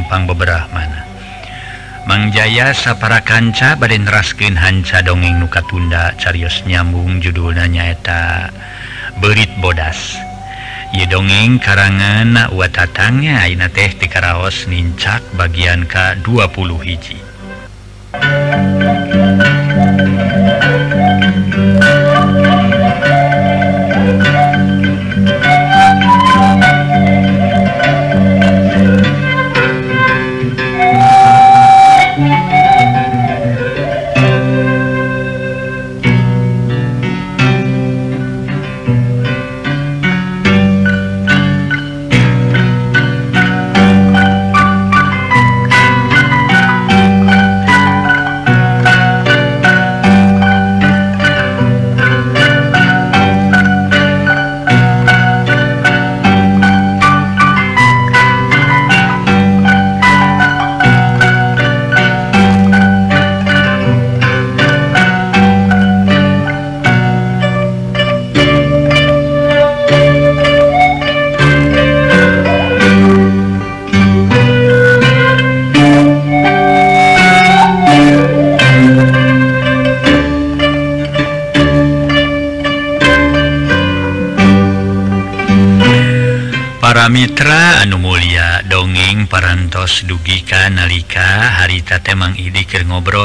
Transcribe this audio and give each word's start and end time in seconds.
Simpang 0.00 0.24
beberapamana 0.24 1.04
Mangjaya 2.08 2.72
sapara 2.72 3.20
kanca 3.20 3.76
baden 3.76 4.08
raskin 4.08 4.56
hanca 4.56 5.04
dongeng 5.04 5.36
nuka 5.36 5.60
tunda 5.68 6.16
Carios 6.16 6.64
nyambung 6.64 7.20
judul 7.20 7.52
nanyaeta 7.52 8.48
berit 9.20 9.52
bodas. 9.60 10.16
Ye 10.96 11.04
dongeng 11.04 11.60
karangan 11.60 12.32
na 12.32 12.48
watatangnya 12.48 13.44
Aina 13.44 13.68
teh 13.68 13.92
di 13.92 14.08
Karaos 14.08 14.64
nincak 14.72 15.20
bagian 15.36 15.84
ke 15.84 16.16
20 16.24 16.80
hiji. 16.80 17.29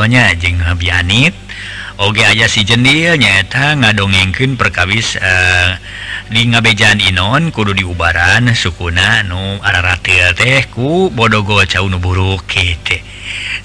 contohnya 0.05 0.37
jeng 0.37 0.61
Habianit 0.61 1.33
Oge 1.97 2.21
aja 2.21 2.45
si 2.45 2.61
jendilnyata 2.61 3.73
ngadongengken 3.73 4.53
perkawis 4.53 5.17
uh, 5.17 5.73
di 6.29 6.45
ngabejan 6.45 7.01
Inon 7.01 7.49
kudu 7.49 7.73
diubaran 7.73 8.45
sukuna 8.53 9.25
nu 9.25 9.57
araratil 9.65 10.37
tehku 10.37 11.09
bodogo 11.09 11.57
cau 11.65 11.89
nu 11.89 11.97
kete 12.45 13.01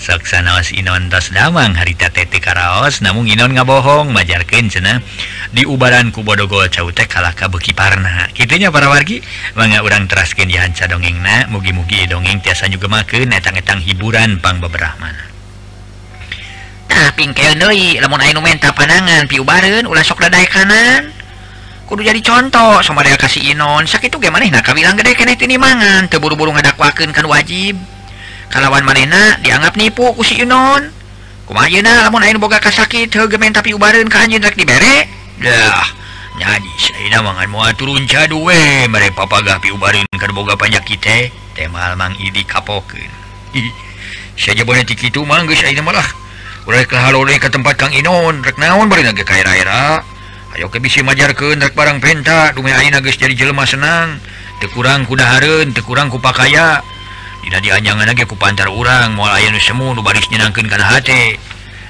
saksanaos 0.00 0.72
Inon 0.72 1.12
tas 1.12 1.28
damang 1.28 1.76
harita 1.76 2.08
tete 2.08 2.40
karaos 2.40 3.04
namun 3.04 3.28
Inon 3.28 3.52
ngabohong 3.52 4.16
majarken 4.16 4.72
cena 4.72 5.04
diubaran 5.52 6.08
ku 6.08 6.24
bodogo 6.24 6.64
caute 6.72 7.04
kalaka 7.04 7.52
beki 7.52 7.76
parna. 7.76 8.32
Kitunya 8.32 8.72
para 8.72 8.88
wargi 8.88 9.20
mangga 9.60 9.84
urang 9.84 10.08
dihanca 10.08 10.88
dongeng 10.88 11.20
na 11.20 11.52
mugi-mugi 11.52 12.08
dongeng 12.08 12.40
tiasa 12.40 12.72
juga 12.72 12.88
makeun 12.88 13.28
netang-etang 13.28 13.84
hiburan 13.84 14.40
pang 14.40 14.56
beberapa 14.56 14.96
mana. 14.96 15.29
tah 16.90 17.14
pingkel 17.14 17.54
deui 17.54 18.02
lamun 18.02 18.18
anu 18.18 18.42
menta 18.42 18.74
panangan 18.74 19.30
piu 19.30 19.46
ulah 19.46 20.02
sok 20.02 20.26
dadai 20.26 20.50
kanan. 20.50 21.14
Kudu 21.86 22.06
jadi 22.06 22.22
contoh 22.22 22.78
sama 22.86 23.02
dia 23.02 23.18
kasih 23.18 23.50
inon. 23.50 23.82
Sakitu 23.82 24.22
ge 24.22 24.30
manehna 24.30 24.62
kawilang 24.62 24.94
gede 24.94 25.14
keneh 25.18 25.34
tini 25.34 25.58
mangan 25.58 26.06
teu 26.06 26.22
buru-buru 26.22 26.54
ngadakwakeun 26.54 27.10
kan 27.10 27.26
wajib. 27.26 27.74
Kalawan 28.46 28.86
manehna 28.86 29.38
dianggap 29.42 29.74
nipu 29.74 30.14
ku 30.14 30.22
si 30.22 30.38
inon. 30.38 30.86
Kumaha 31.50 31.66
ayeuna 31.66 32.06
lamun 32.06 32.22
aya 32.22 32.38
boga 32.38 32.62
kasakit 32.62 33.10
heuh 33.10 33.26
ge 33.26 33.34
menta 33.42 33.58
piu 33.58 33.74
ka 33.74 34.18
anjeun 34.22 34.38
rek 34.38 34.54
dibere? 34.54 35.10
Dah 35.42 35.82
nyaji 36.38 36.72
saeuna 36.78 37.26
mangan 37.26 37.50
moal 37.50 37.74
turun 37.74 38.06
cadu 38.06 38.38
we 38.38 38.86
mere 38.86 39.10
papagah 39.10 39.58
piu 39.58 39.74
bareng 39.74 40.06
kan 40.14 40.30
boga 40.30 40.54
penyakit 40.54 41.02
teh 41.02 41.26
temal 41.58 41.98
mang 41.98 42.14
idi 42.22 42.46
kapokeun. 42.46 43.10
Saja 44.38 44.62
boleh 44.62 44.86
tikitu 44.86 45.26
mah 45.26 45.42
geus 45.42 45.66
ayeuna 45.66 45.90
malah 45.90 46.06
ke 46.66 47.48
tempat 47.48 47.74
Kang 47.80 47.92
Inon 47.94 48.44
rek 48.44 48.60
naon 48.60 48.90
daerah 48.92 50.04
Ayo 50.50 50.66
ke 50.66 50.82
bisi 50.82 51.00
majar 51.00 51.30
rek 51.30 51.72
barang 51.72 52.02
penta. 52.02 52.50
Dume 52.52 52.74
dumain 52.74 52.92
geus 53.00 53.16
jadi 53.16 53.32
jelema 53.38 53.62
senang. 53.64 54.18
Teu 54.60 54.68
kurang 54.74 55.06
kuda 55.06 55.22
hareun 55.22 55.70
teu 55.72 55.86
kurang 55.86 56.10
ku 56.10 56.18
pakaya. 56.18 56.82
Dina 57.40 57.62
dianjangan 57.62 58.04
lagi 58.04 58.26
ku 58.26 58.34
pantar 58.34 58.66
urang. 58.68 59.14
Moal 59.14 59.40
aya 59.40 59.48
nu 59.54 59.62
semu 59.62 59.94
nu 59.94 60.02
baris 60.02 60.26
nyenangkeun 60.28 60.66
kana 60.66 60.90
hate. 60.90 61.38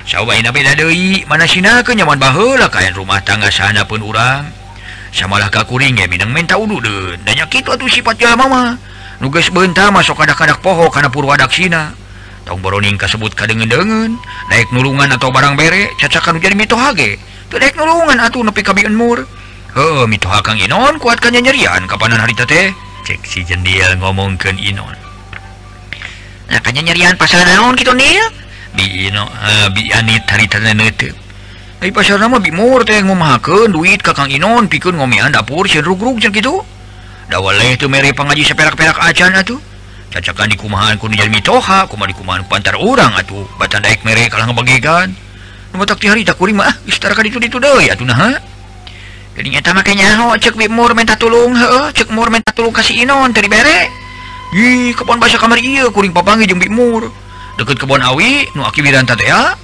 Saubah 0.04 0.36
beda 0.36 0.76
deui 0.76 1.24
mana 1.24 1.48
sinakeun 1.48 1.98
nyaman 1.98 2.20
baheula 2.20 2.68
kayan 2.68 2.92
rumah 2.92 3.24
tangga 3.24 3.48
sana 3.48 3.88
pun 3.88 4.04
urang. 4.04 4.44
Samalah 5.10 5.50
ka 5.50 5.64
kuring 5.64 5.98
ya 5.98 6.06
minang 6.06 6.30
minta 6.30 6.54
udu 6.60 6.78
deun 6.84 7.18
dan 7.26 7.34
nya 7.40 7.48
kitu 7.48 7.72
atuh 7.72 7.88
sifat 7.88 8.20
jelema 8.20 8.44
mah. 8.46 8.76
Nu 9.24 9.32
geus 9.32 9.48
beunta 9.48 9.88
masuk 9.88 10.20
kadak-kadak 10.20 10.60
poho 10.60 10.92
kana 10.92 11.08
purwadaksina 11.08 11.96
boroning 12.58 12.98
kasebut 12.98 13.30
kadengen-dengen 13.38 14.18
naik 14.50 14.66
nulungan 14.74 15.14
atau 15.14 15.30
barang 15.30 15.54
bere 15.54 15.94
cacakan 16.02 16.42
jadi 16.42 16.58
mitohage. 16.58 17.22
Naik 17.54 17.78
nulungan 17.78 18.18
atau 18.18 18.42
nepi 18.42 18.66
kabienmur 18.66 19.22
he 19.78 19.88
mitohakang 20.10 20.58
Inon 20.58 20.98
kuatkannya 20.98 21.46
nyerian 21.46 21.86
kapanan 21.86 22.18
hari 22.18 22.34
teh 22.34 22.74
cek 23.06 23.22
si 23.22 23.46
jendil 23.46 23.94
ngomongkan 24.02 24.58
Inon. 24.58 24.98
Nakanya 26.50 26.90
nyerian 26.90 27.14
pasal 27.14 27.46
naon 27.46 27.78
gitu 27.78 27.94
nil 27.94 28.26
bi 28.74 29.10
ino 29.10 29.22
uh, 29.22 29.66
bi 29.70 29.90
anit 29.94 30.26
harita 30.26 30.58
neutup 30.58 31.14
Ay, 31.80 31.88
pasal 31.96 32.20
nama 32.20 32.36
bimur 32.36 32.84
teh 32.84 33.00
ngumahakeun 33.00 33.72
duit 33.72 34.04
kakang 34.04 34.28
Inon 34.28 34.68
pikun 34.68 35.00
ngomean 35.00 35.32
dapur 35.32 35.64
cenderung 35.64 35.96
rug 35.96 36.20
jeung 36.20 36.28
kitu. 36.28 36.60
Da 37.32 37.40
waleh 37.40 37.72
mere 37.88 38.12
pangaji 38.12 38.44
seperak-perak 38.44 39.00
acan 39.00 39.32
atuh. 39.32 39.69
cacakan 40.10 40.50
di 40.50 40.58
kumahan 40.58 40.98
ku 40.98 41.06
jalmi 41.06 41.38
toha 41.38 41.86
kumaha 41.86 42.10
di 42.10 42.16
kumahan 42.18 42.42
pantar 42.50 42.74
orang 42.74 43.14
atuh. 43.14 43.46
Batan 43.56 43.80
daik 43.86 44.02
mere 44.02 44.26
kalah 44.26 44.50
ngebagikan 44.50 45.14
nu 45.70 45.86
tak 45.86 46.02
tihari 46.02 46.26
tak 46.26 46.34
kurima 46.34 46.66
mah 46.66 46.74
geus 46.82 46.98
tarakan 46.98 47.30
itu 47.30 47.38
ditu 47.38 47.62
deui 47.62 47.86
atuh 47.86 48.02
nah 48.02 48.42
jadi 49.38 49.48
nyata 49.54 49.70
makanya 49.70 50.18
nyaho 50.18 50.34
cek 50.34 50.58
bimur 50.58 50.90
minta 50.98 51.14
tolong 51.14 51.54
he 51.54 51.66
cek 51.94 52.10
mur 52.10 52.26
minta 52.34 52.50
tolong 52.50 52.74
kasih 52.74 53.06
Inon 53.06 53.30
teu 53.30 53.46
bere. 53.46 53.86
Ih 54.50 54.90
kebon 54.98 55.22
bahasa 55.22 55.38
kamar 55.38 55.62
iya 55.62 55.86
kuring 55.94 56.10
papangi 56.10 56.42
jeung 56.50 56.58
bimur 56.58 57.06
deket 57.54 57.78
kebon 57.78 58.02
awi 58.02 58.50
nu 58.58 58.66
aki 58.66 58.82
wiranta 58.82 59.14
teh 59.14 59.30
ya 59.30 59.54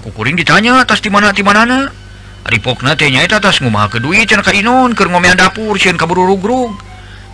ku 0.00 0.08
kuring 0.16 0.32
ditanya 0.32 0.80
atas 0.80 1.04
di 1.04 1.12
mana 1.12 1.28
di 1.28 1.44
manana 1.44 1.92
ari 2.48 2.56
pokna 2.56 2.96
teh 2.96 3.12
nyaeta 3.12 3.36
tas 3.36 3.60
ngumaha 3.60 3.92
ke 3.92 4.00
duit 4.00 4.24
cenah 4.24 4.40
ka 4.40 4.56
Inon 4.56 4.96
keur 4.96 5.12
ngomean 5.12 5.36
dapur 5.36 5.76
sieun 5.76 6.00
kaburu 6.00 6.24
rugrug 6.24 6.72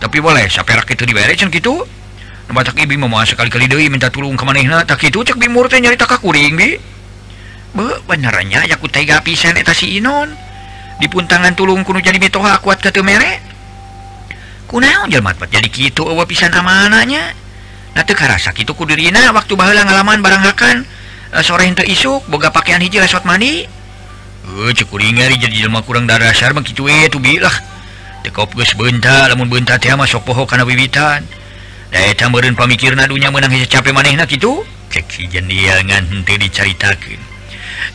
tapi 0.03 0.19
boleh 0.19 0.51
saperak 0.51 0.91
itu 0.91 1.07
dibere 1.07 1.31
cenah 1.31 1.47
kitu. 1.47 2.00
batak 2.51 2.77
ibi 2.83 2.99
mama 2.99 3.23
sekali-kali 3.23 3.71
deui 3.71 3.87
minta 3.87 4.11
tulung 4.11 4.35
ke 4.35 4.43
manehna. 4.45 4.83
Tak 4.83 5.01
kitu 5.01 5.23
cek 5.23 5.39
bimur 5.39 5.71
teh 5.71 5.79
nyarita 5.79 6.05
ka 6.05 6.19
kuring 6.19 6.55
bi. 6.55 6.77
Be 7.71 7.87
benernya 8.05 8.67
ya 8.67 8.75
ku 8.75 8.91
tega 8.91 9.23
pisan 9.23 9.55
eta 9.55 9.71
si 9.71 9.97
Inon. 9.99 10.31
Dipuntangan 10.99 11.55
tulung 11.57 11.81
kuno 11.81 12.03
jadi 12.03 12.19
mitoha 12.19 12.59
kuat 12.59 12.83
ka 12.83 12.91
teu 12.91 13.01
mere. 13.01 13.39
Kunaon 14.69 15.11
jelema 15.11 15.35
jadi 15.35 15.67
kitu 15.67 16.07
eueuh 16.07 16.23
pisan 16.23 16.53
amananya? 16.55 17.35
Nah 17.91 18.03
teu 18.07 18.15
karasa 18.15 18.55
kitu 18.55 18.71
ku 18.71 18.87
dirina 18.87 19.31
waktu 19.35 19.55
baheula 19.59 19.83
ngalaman 19.83 20.23
barang 20.23 20.43
hakan 20.47 20.87
e, 21.35 21.37
sore 21.43 21.67
henteu 21.67 21.83
isuk 21.83 22.23
boga 22.31 22.47
pakaian 22.47 22.79
hiji 22.79 23.03
lesot 23.03 23.27
mandi 23.27 23.67
eh 24.41 24.71
cek 24.71 24.87
kuring 24.87 25.19
jadi 25.19 25.35
jelema 25.35 25.83
kurang 25.83 26.07
darasar 26.07 26.55
mah 26.55 26.63
kitu 26.63 26.87
we 26.87 27.11
tuh 27.11 27.19
bilah 27.19 27.51
tekop 28.23 28.55
geus 28.55 28.71
beunta 28.79 29.27
lamun 29.27 29.51
beunta 29.51 29.75
teh 29.75 29.91
sok 29.91 30.23
poho 30.23 30.47
kana 30.47 30.63
wiwitan. 30.63 31.40
daya 31.91 32.15
pamikir 32.55 32.95
nadunya 32.95 33.29
menang 33.29 33.53
capek 33.67 33.91
maneh 33.91 34.15
gitu 34.25 34.63
cekijanganti 34.91 36.35
diceritakan 36.39 37.31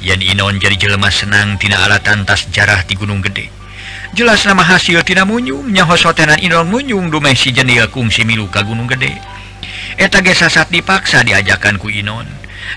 yang 0.05 0.21
Inon 0.21 0.61
jadi 0.61 0.77
jelemas 0.77 1.25
senangtina 1.25 1.81
alatan 1.81 2.29
tas 2.29 2.49
jarah 2.53 2.85
di 2.85 2.99
Gunung 2.99 3.25
Gede. 3.25 3.49
Jelas 4.17 4.45
nama 4.49 4.65
hasil 4.65 5.03
hasiltina 5.03 5.29
munyumnya 5.29 5.85
hosotenan 5.85 6.41
Inon 6.41 6.69
munyung 6.69 7.09
dumeh 7.13 7.37
si 7.37 7.53
jendela 7.53 7.89
kungsi 7.89 8.25
miluka 8.25 8.65
Gunung 8.65 8.89
Gede. 8.89 9.13
Eta 9.97 10.21
gesa 10.21 10.53
saat 10.53 10.69
dipaksa 10.69 11.25
diajakanku 11.25 11.89
Inon. 11.89 12.29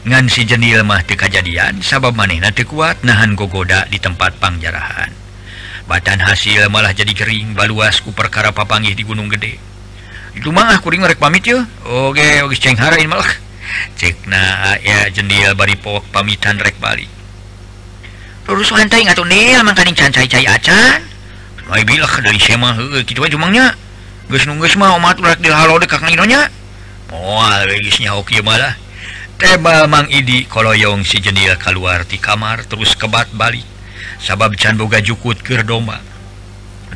Ngan 0.06 0.30
si 0.30 0.46
jendela 0.46 0.86
mah 0.86 1.04
kejadian 1.04 1.82
sabab 1.82 2.16
maneh 2.16 2.40
nanti 2.40 2.64
kuat 2.64 3.02
nahan 3.04 3.36
gogoda 3.36 3.90
di 3.90 4.00
tempat 4.00 4.38
pangjarahan. 4.38 5.12
Batan 5.90 6.22
hasil 6.22 6.70
malah 6.70 6.94
jadi 6.94 7.12
kering 7.18 7.58
baluasku 7.58 8.14
perkara 8.14 8.54
papanggih 8.54 8.94
di 8.94 9.02
Gunung 9.02 9.28
Gede. 9.34 9.58
Dumahkuring 10.38 11.02
merek 11.02 11.18
pamit 11.18 11.42
yuk 11.50 11.66
Oke 11.86 12.46
oke 12.46 12.54
ceng 12.54 12.78
harain 12.78 13.10
malah. 13.10 13.26
Cek 13.98 14.26
cekna 14.26 14.78
ya 14.82 15.10
jendil 15.10 15.54
bari 15.58 15.74
pok 15.78 16.06
pamitan 16.14 16.58
rek 16.62 16.78
Bali. 16.78 17.06
Lurus 18.50 18.74
lantai 18.74 19.06
atau 19.06 19.26
nil 19.26 19.62
mangkaning 19.62 19.94
can 19.94 20.10
cai 20.14 20.26
cai 20.26 20.46
acan. 20.46 21.06
Noi 21.70 21.86
bilah 21.86 22.10
dari 22.22 22.42
sema 22.42 22.74
heuh 22.74 23.06
kitu 23.06 23.22
aja 23.22 23.38
mangnya 23.38 23.78
geus 24.30 24.46
nu 24.50 24.58
geus 24.58 24.74
mah 24.78 24.98
omat 24.98 25.22
urat 25.22 25.38
di 25.38 25.50
halo 25.54 25.78
dek 25.78 25.90
kakang 25.90 26.14
inonya. 26.14 26.50
Moal 27.14 27.70
geus 27.82 28.02
nyaho 28.02 28.26
kieu 28.26 28.42
malah. 28.42 28.74
Tebal 29.40 29.88
Mang 29.88 30.10
Idi 30.12 30.44
koloyong 30.50 31.08
si 31.08 31.24
jendil 31.24 31.56
keluar 31.62 32.04
ti 32.04 32.18
kamar 32.18 32.66
terus 32.66 32.98
kebat 32.98 33.30
balik. 33.38 33.64
Sabab 34.20 34.58
can 34.58 34.76
boga 34.76 35.00
jukut 35.00 35.40
keur 35.46 35.64
domba. 35.64 36.09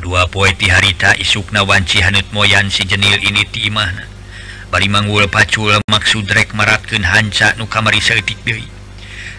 dua 0.03 0.27
poe 0.27 0.51
ti 0.51 0.67
harita 0.67 1.15
isukna 1.15 1.63
wanci 1.63 2.03
hanut 2.03 2.27
moyan 2.35 2.67
si 2.67 2.83
jenil 2.83 3.15
ini 3.23 3.47
timah 3.47 3.87
bari 4.67 4.91
manggul 4.91 5.31
pacul 5.31 5.79
maksud 5.87 6.27
rek 6.27 6.51
maratkeun 6.51 7.07
hanca 7.07 7.55
nu 7.55 7.63
kamari 7.71 8.03
seutik 8.03 8.35
deui. 8.43 8.67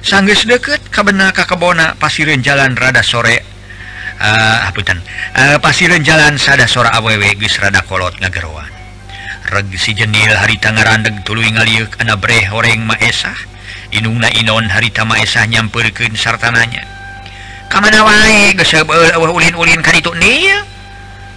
Sanggeus 0.01 0.49
deukeut 0.49 0.81
kabena 0.89 1.37
ka 1.37 1.45
kebona 1.45 1.93
pasireun 2.01 2.41
jalan 2.41 2.73
rada 2.81 3.05
sore 3.05 3.45
uh, 4.25 4.69
apunten 4.73 5.05
uh, 5.37 5.61
pasireun 5.61 6.01
jalan 6.01 6.41
sada 6.41 6.65
sora 6.65 6.97
awewe 6.97 7.37
geus 7.37 7.61
rada 7.61 7.85
kolot 7.85 8.17
ngageroan 8.17 8.73
reg 9.53 9.69
si 9.77 9.93
jenil 9.93 10.33
harita 10.33 10.73
ngarandeg 10.73 11.21
tuluy 11.29 11.53
ngaliuk 11.53 11.93
ana 12.01 12.17
breh 12.17 12.49
horeng 12.49 12.89
maesah. 12.89 13.37
Inungna 13.93 14.33
inon 14.35 14.67
harita 14.73 15.05
maesah 15.05 15.47
nyampeurkeun 15.47 16.17
sartananya. 16.17 16.94
kamana 17.75 18.07
wae 18.07 18.55
eh, 18.55 18.63
eh, 18.63 19.19
ulin-ulin 19.19 19.83
kan 19.83 19.99
itu 19.99 20.15
nil 20.15 20.63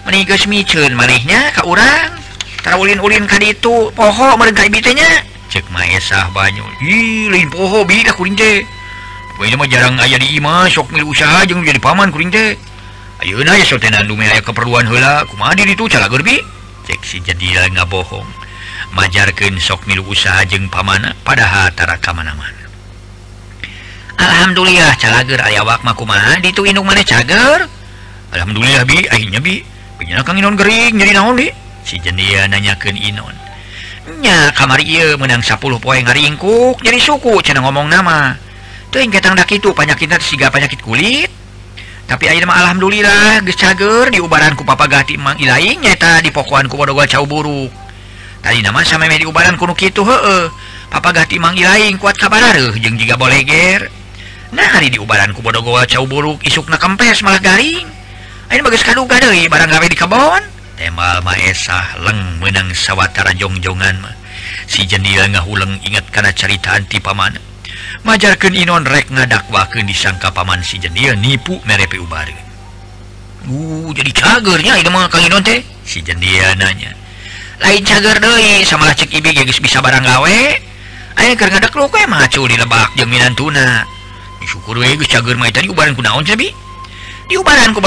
menigus 0.06 0.46
micun 0.46 0.94
manehnya 0.94 1.50
ke 1.50 1.66
orang 1.66 2.14
tara 2.62 2.78
ulin-ulin 2.78 3.26
kan 3.26 3.42
itu 3.42 3.90
poho 3.98 4.38
mereka 4.38 4.70
ibitnya 4.70 5.26
cek 5.48 5.66
maesah 5.72 6.30
banyu. 6.36 6.62
Ih 6.84 7.32
lain 7.32 7.48
poho 7.50 7.82
bidah 7.88 8.14
kuring 8.14 8.36
teh. 8.38 8.62
Bayi 9.38 9.54
mah 9.54 9.70
jarang 9.70 9.98
aya 10.02 10.18
di 10.18 10.38
imah, 10.38 10.66
sok 10.70 10.94
milik 10.94 11.08
usaha 11.08 11.46
jeung 11.48 11.64
jadi 11.64 11.80
paman 11.80 12.12
kuring 12.12 12.30
teh. 12.30 12.54
Ayeuna 13.24 13.58
ya 13.58 13.66
sotenan 13.66 14.06
dume 14.06 14.30
aya 14.30 14.44
keperluan 14.44 14.86
heula, 14.86 15.26
kumaha 15.26 15.58
diri 15.58 15.74
tu 15.74 15.90
cara 15.90 16.06
gerbi? 16.06 16.38
Cek 16.86 17.02
si 17.02 17.18
jadi 17.24 17.70
bohong. 17.90 18.28
Majarkeun 18.94 19.58
sok 19.58 19.90
milu 19.90 20.06
usaha 20.06 20.46
jeung 20.46 20.70
pamana 20.70 21.18
padahal 21.26 21.74
tara 21.74 21.98
kamana-mana. 21.98 22.57
Alhamdulillah 24.18 24.98
calager 24.98 25.40
ayawak 25.42 25.82
mana? 25.86 26.42
Ditu 26.42 26.66
inung 26.66 26.86
mana 26.86 27.06
cager 27.06 27.70
Alhamdulillah 28.34 28.84
bi. 28.84 29.06
Akhirnya 29.08 29.40
bi. 29.40 29.62
Punya 29.98 30.22
Inon 30.22 30.54
gering 30.54 30.94
jadi 30.98 31.14
naon 31.18 31.38
bi? 31.38 31.50
Si 31.82 31.98
jendia 31.98 32.46
nanyakan 32.46 32.98
Inon. 32.98 33.34
Nya 34.22 34.54
kamar 34.54 34.80
iya 34.82 35.18
menang 35.20 35.44
10 35.44 35.58
poin 35.82 36.02
ngaringkuk 36.06 36.80
jadi 36.82 37.00
suku 37.02 37.42
cina 37.42 37.62
ngomong 37.62 37.90
nama. 37.90 38.38
Tuh 38.94 39.04
yang 39.04 39.12
ketang 39.12 39.36
dak 39.36 39.52
itu 39.52 39.74
penyakit 39.74 40.10
siga 40.22 40.48
penyakit 40.48 40.80
kulit. 40.80 41.28
Tapi 42.08 42.24
akhirnya 42.24 42.48
alhamdulillah 42.48 43.44
geus 43.44 43.60
cager 43.60 44.08
di 44.08 44.24
ubaranku 44.24 44.64
papa 44.64 44.88
gati 44.88 45.20
mang 45.20 45.36
ilaing 45.36 45.84
nyata 45.84 46.24
di 46.24 46.32
pokoanku 46.32 46.80
bodogal 46.80 47.04
cau 47.04 47.28
buruk 47.28 47.68
tadi 48.40 48.64
nama 48.64 48.80
sama 48.88 49.12
di 49.12 49.28
ubaran 49.28 49.60
kuno 49.60 49.76
kitu 49.76 50.08
heeh 50.08 50.48
papa 50.88 51.12
gati 51.12 51.36
mang 51.36 51.52
ilaing 51.52 52.00
kuat 52.00 52.16
kabar 52.16 52.56
jeung 52.80 52.96
jiga 52.96 53.20
boleh 53.20 53.44
ger 53.44 53.92
Nah 54.56 54.80
hari 54.80 54.88
diubaranku 54.88 55.44
bodogowa 55.44 55.84
cau 55.84 56.08
buruk 56.08 56.40
isuk 56.48 56.72
na 56.72 56.80
kempes 56.80 57.20
malah 57.20 57.44
garing. 57.44 57.84
Ayo 58.48 58.64
bagus 58.64 58.80
kaduga 58.80 59.20
deh 59.20 59.52
barang 59.52 59.68
gawe 59.68 59.88
di 59.92 59.98
kebon. 59.98 60.44
Temal 60.80 61.20
maesah 61.26 62.00
leng 62.00 62.40
menang 62.40 62.72
sawatara 62.72 63.36
jongjongan 63.36 64.00
mah. 64.00 64.16
Si 64.72 64.88
jendela 64.88 65.28
ngahuleng 65.28 65.84
ingat 65.84 66.08
karena 66.16 66.32
cerita 66.32 66.80
anti 66.80 67.04
paman. 67.04 67.36
Majarkan 68.08 68.56
inon 68.56 68.88
rek 68.88 69.12
ngadakwakan 69.12 69.84
disangka 69.84 70.32
paman 70.32 70.64
si 70.64 70.80
jendela 70.80 71.18
nipu 71.18 71.60
merepe 71.68 72.00
ubar 72.00 72.30
Uh 73.48 73.96
jadi 73.96 74.12
cagernya 74.12 74.76
ini 74.80 74.92
mah 74.92 75.08
kang 75.08 75.24
inon 75.24 75.44
teh 75.44 75.60
Si 75.84 76.00
jendela 76.00 76.56
nanya. 76.56 76.96
Lain 77.60 77.84
cager 77.84 78.16
deh 78.24 78.64
sama 78.64 78.96
cek 78.96 79.12
ibi 79.12 79.36
geus 79.36 79.60
bisa 79.60 79.84
barang 79.84 80.08
gawe. 80.08 80.40
Ayo 81.20 81.34
keur 81.36 81.52
ngadak 81.52 81.76
lu 81.76 81.92
mah 81.92 82.06
macu 82.08 82.48
di 82.48 82.56
lebak 82.56 82.96
jeung 82.96 83.12
minantuna. 83.12 83.97
syukur 84.48 84.80
kunaon 86.00 86.24
diubaranku 87.28 87.84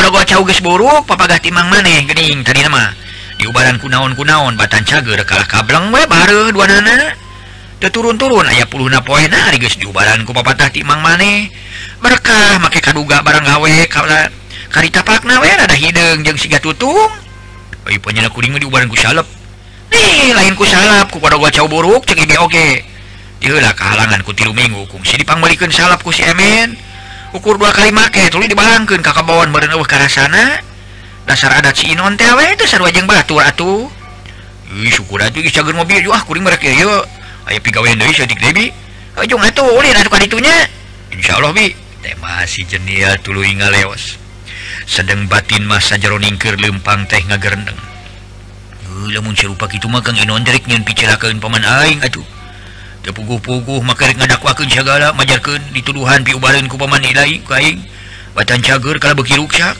buruk 0.61 1.09
papagah 1.09 1.41
timang 1.41 1.73
maneh 1.73 2.05
Gening 2.05 2.45
tadi 2.45 2.61
nama. 2.61 2.93
Diubaran 3.41 3.81
ku 3.81 3.89
naon 3.89 4.13
Batan 4.61 4.85
cager 4.85 5.17
kalah 5.25 5.49
kableng 5.49 5.89
we 5.89 6.05
bare 6.05 6.53
dua 6.53 6.69
nana. 6.69 7.17
Turun-turun 7.81 8.45
aya 8.45 8.69
puluhna 8.69 9.01
poena 9.01 9.49
puluh 9.49 9.57
na 9.57 9.57
poe 9.57 9.81
diubaranku 9.81 10.31
papatah 10.37 10.69
timang 10.69 11.01
maneh 11.01 11.49
berkah 12.05 12.61
make 12.61 12.85
kaduga 12.85 13.25
barang 13.25 13.41
gawe 13.41 13.75
kala 13.89 14.29
karita 14.69 15.01
pakna 15.01 15.41
we 15.41 15.49
rada 15.49 15.73
hidung 15.73 16.21
jeung 16.21 16.37
siga 16.37 16.61
tutung. 16.61 17.09
Penyeku 17.89 18.45
diubaranku 18.45 19.01
salep. 19.01 19.25
Nih 19.89 20.37
lain 20.37 20.53
ku 20.53 20.69
salap 20.69 21.09
ku 21.09 21.17
pada 21.17 21.41
gua 21.41 21.49
cow 21.49 21.65
buruk 21.65 22.05
cek 22.05 22.21
oke 22.45 22.90
Ilah 23.41 23.73
kehalangan 23.73 24.21
ku 24.21 24.37
tilu 24.37 24.53
minggu 24.53 24.85
si 25.05 25.17
dipangmelikan 25.17 25.73
salap 25.73 26.05
ku 26.05 26.13
si 26.13 26.21
emen 26.21 26.77
ukur 27.33 27.57
dua 27.57 27.73
kali 27.73 27.89
make 27.89 28.29
tuli 28.29 28.51
dibalangkan 28.51 29.01
kakak 29.01 29.25
kakabawan 29.25 29.49
meren 29.49 29.73
ke 29.73 29.97
sana 30.13 30.61
dasar 31.25 31.55
adat 31.57 31.79
si 31.79 31.95
inon 31.95 32.19
teh 32.19 32.27
itu 32.27 32.65
teh 32.65 32.69
sarua 32.69 32.91
batu 32.91 33.07
batur 33.07 33.41
atuh. 33.47 33.81
Ih 34.71 34.91
syukur 34.91 35.23
atuh 35.23 35.43
geus 35.43 35.55
cager 35.55 35.75
mobil 35.75 35.99
juga, 36.03 36.19
ah, 36.19 36.23
kuring 36.23 36.47
merek 36.47 36.63
ieu 36.63 36.87
ya, 36.87 37.03
aya 37.51 37.59
pigawean 37.59 37.99
deui 37.99 38.15
sadik 38.15 38.39
debi. 38.39 38.71
bi. 38.71 39.19
Eh, 39.19 39.27
Ujung 39.27 39.43
atuh 39.43 39.67
ulin 39.67 39.95
atuh 39.95 40.11
ka 40.11 40.19
ditunya. 40.23 40.67
Insyaallah 41.11 41.51
bi. 41.55 41.75
Tema 42.01 42.47
si 42.47 42.65
jenia 42.65 43.19
tuluy 43.21 43.53
ngaleos 43.55 44.17
sedang 44.89 45.29
batin 45.29 45.69
masa 45.69 46.01
jero 46.01 46.19
ningkeur 46.19 46.59
lempang 46.59 47.07
teh 47.07 47.23
ngagerendeng. 47.23 47.79
Lamun 49.15 49.39
serupa 49.39 49.71
kitu 49.71 49.87
mah 49.87 50.03
Kang 50.03 50.19
Inon 50.19 50.43
derek 50.43 50.67
nyen 50.67 50.83
picirakeun 50.83 51.39
paman 51.39 51.63
aing 51.63 52.03
atuh. 52.03 52.40
tepugu-pugu 53.01 53.81
maka 53.81 54.13
ngadakwakan 54.13 54.69
segala 54.69 55.17
majarkan 55.17 55.61
dituduhan 55.73 56.21
piubaran 56.21 56.69
ku 56.69 56.77
paman 56.77 57.01
nilai 57.01 57.41
kain 57.49 57.81
batan 58.37 58.61
cager 58.61 59.01
kalau 59.01 59.17
beki 59.19 59.41
ruksak 59.41 59.73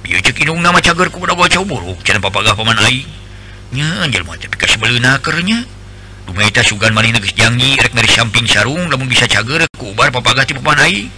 biar 0.00 0.24
cek 0.24 0.40
inung 0.40 0.64
nama 0.64 0.80
cager 0.80 1.12
ku 1.12 1.20
bodoh 1.20 1.36
bocah 1.36 1.60
buruk 1.66 2.00
jangan 2.06 2.24
papagah 2.24 2.56
paman 2.56 2.78
aing. 2.88 3.08
Nya 3.74 4.06
anjel 4.06 4.22
mah 4.22 4.38
tapi 4.38 4.54
kasih 4.54 4.78
belena 4.78 5.18
kernya 5.18 5.66
dumaita 6.24 6.62
sugan 6.62 6.94
maneh 6.94 7.10
geus 7.18 7.34
janji 7.34 7.74
rek 7.76 7.92
dari 7.92 8.06
samping 8.06 8.46
sarung 8.46 8.86
lamun 8.88 9.10
bisa 9.10 9.26
cager 9.26 9.66
ku 9.74 9.90
ubar 9.92 10.14
papagah 10.14 10.46
ti 10.46 10.54
paman 10.54 10.80
aing. 10.86 11.10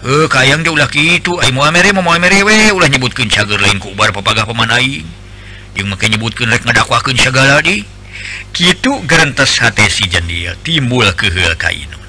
Eh 0.00 0.26
kayang 0.32 0.64
dia 0.64 0.72
ulah 0.72 0.88
kitu 0.88 1.40
ai 1.40 1.52
moal 1.52 1.72
mere 1.72 1.92
moal 1.96 2.20
mere 2.20 2.40
we. 2.44 2.72
Ulah 2.72 2.88
nyebutkeun 2.88 3.28
cager 3.28 3.58
lain 3.58 3.80
ku 3.80 3.92
ubar 3.96 4.12
papagah 4.12 4.44
paman 4.44 4.70
aing. 4.76 5.08
Jeung 5.74 5.88
make 5.88 6.04
nyebutkeun 6.04 6.52
rek 6.52 6.62
ngadakwakeun 6.68 7.16
segala 7.16 7.64
di. 7.64 7.84
Kitu 8.52 9.04
gerentes 9.06 9.56
HTsi 9.56 10.10
jendil 10.10 10.52
timbul 10.66 11.06
ke 11.16 11.30
kainun. 11.56 12.00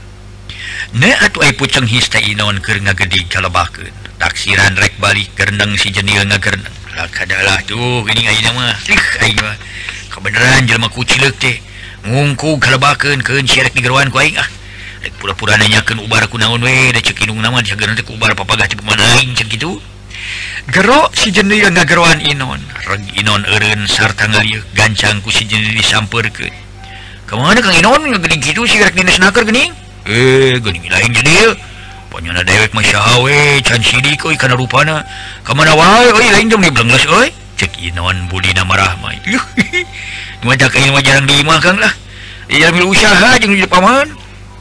Ne 0.92 1.16
atuh 1.24 1.46
ai 1.46 1.56
puceng 1.56 1.88
histe 1.88 2.20
inon 2.20 2.60
keur 2.60 2.82
ngagedi 2.84 3.24
calobakeun. 3.32 3.94
Taksiran 4.20 4.76
rek 4.76 5.00
balik 5.00 5.32
gerendeng 5.40 5.78
si 5.80 5.94
jendil 5.94 6.28
ngagerneng. 6.28 6.76
Lah 6.98 7.08
kadalah 7.08 7.64
tuh 7.64 8.04
ini 8.12 8.28
ayeuna 8.28 8.52
mah. 8.52 8.76
Ih 8.92 9.06
aing 9.24 9.40
mah 9.40 9.56
kebenaran 10.12 10.68
jelma 10.68 10.92
kucileuk 10.92 11.40
teh. 11.40 11.64
Ngungku 12.04 12.60
kalabakeun 12.60 13.24
keun 13.24 13.48
si 13.48 13.64
digeruan 13.64 14.12
ku 14.12 14.20
aing 14.20 14.36
ah. 14.36 14.50
Rek 15.02 15.16
pura-pura 15.18 15.56
nanyakan 15.56 16.04
ubar 16.04 16.28
ku 16.28 16.36
naon 16.36 16.60
we 16.60 16.92
da 16.92 17.00
ceuk 17.00 17.24
nama 17.32 17.64
si 17.64 17.72
gerendeng 17.78 18.12
ubar 18.12 18.36
papagah 18.36 18.68
ti 18.68 18.76
pemanaing 18.76 19.32
gitu. 19.34 19.48
kitu. 19.48 19.72
Gero 20.70 21.10
si 21.18 21.34
jenil 21.34 21.74
ngageroan 21.74 22.22
Inon. 22.22 22.62
Reg 22.86 23.02
Inon 23.18 23.42
Erun 23.50 23.90
sarta 23.90 24.30
ngeliuk 24.30 24.62
gancangku 24.78 25.34
si 25.34 25.50
jenil 25.50 25.74
disamper 25.74 26.30
ke 26.30 26.54
Kemana 27.26 27.58
Kang 27.64 27.74
Inon? 27.74 28.14
Ngegening 28.14 28.42
gitu 28.46 28.70
si 28.70 28.78
rek 28.78 28.94
dinas 28.94 29.18
naker 29.18 29.48
gening? 29.48 29.74
Eh, 30.06 30.62
gening 30.62 30.86
lain 30.86 31.12
jenil 31.16 31.58
Panyana 32.12 32.44
dewek 32.44 32.76
mah 32.76 32.84
syahawe, 32.84 33.64
can 33.64 33.80
sidi 33.80 34.20
koi 34.20 34.36
kana 34.36 34.60
rupana. 34.60 35.00
Kemana 35.48 35.72
wae, 35.72 36.12
oi 36.12 36.28
lain 36.28 36.52
jom 36.52 36.60
diblengles 36.60 37.08
oi. 37.08 37.32
Cek 37.56 37.80
Inon 37.80 38.28
budi 38.28 38.52
nama 38.52 38.74
rahmai 38.74 39.22
Cuma 40.42 40.58
cak 40.58 40.76
ini 40.76 40.90
mah 40.92 41.00
jarang 41.06 41.30
diimah 41.30 41.62
Kang 41.64 41.78
lah. 41.80 41.94
Iya 42.52 42.74
mil 42.74 42.90
usaha 42.90 43.40
jeung 43.40 43.56
di 43.56 43.64
paman 43.64 44.12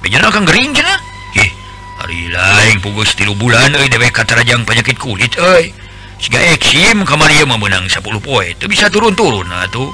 Bejana 0.04 0.30
Kang 0.30 0.46
gering 0.46 0.70
cenah. 0.76 1.00
Ih, 1.34 1.50
hari 1.98 2.30
lain 2.30 2.78
pugus 2.78 3.16
tilu 3.18 3.34
bulan 3.34 3.74
oi 3.74 3.88
dewek 3.90 4.14
katarajang 4.14 4.62
penyakit 4.62 4.94
kulit 5.00 5.34
oi. 5.40 5.72
eksim 6.28 7.00
eh, 7.00 7.06
kamar 7.08 7.32
dia 7.32 7.48
memenang 7.48 7.88
10 7.88 8.04
poin. 8.20 8.52
Itu 8.52 8.68
bisa 8.68 8.92
turun-turun 8.92 9.48
tuh 9.72 9.88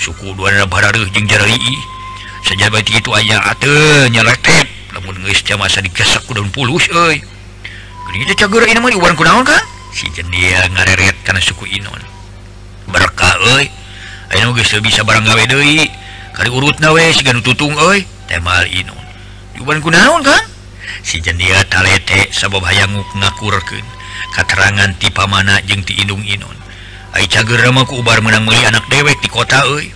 suku 0.00 0.32
sajabat 2.46 2.86
itu 2.88 3.10
aja 3.12 3.42
nyelektip 4.08 4.68
namun 4.96 5.18
masa 5.60 5.84
digasak 5.84 6.24
daun 6.32 6.48
pulus 6.48 6.88
si 9.92 10.08
jendia 10.12 10.64
ngareret 10.72 11.16
karena 11.20 11.42
suku 11.44 11.68
Inon. 11.68 12.00
Berkah 12.88 13.36
Ayo 14.32 14.50
bisa 14.80 15.04
barang 15.04 15.26
gawe 15.26 15.44
Dei 15.44 15.86
kali 16.32 16.48
urut 16.48 16.80
nawe 16.80 17.04
tutung 17.44 17.76
oi. 17.76 18.04
Temal 18.26 18.64
Inon. 18.72 19.04
Kunaon 19.80 20.24
kan 20.24 20.42
si 21.02 21.20
jendia 21.20 21.62
talete 21.68 22.30
sabab 22.32 22.64
hayanguk 22.64 23.06
ngakurken 23.16 23.95
katerangan 24.34 24.92
tipe 25.00 25.24
mana 25.26 25.60
jeng 25.64 25.82
tidung 25.82 26.22
Inun 26.22 26.56
Aicagerku 27.16 27.96
ubar 27.96 28.20
menang 28.20 28.44
meli 28.44 28.60
anak 28.68 28.84
dewek 28.92 29.16
di 29.24 29.28
kota 29.32 29.64
e. 29.80 29.88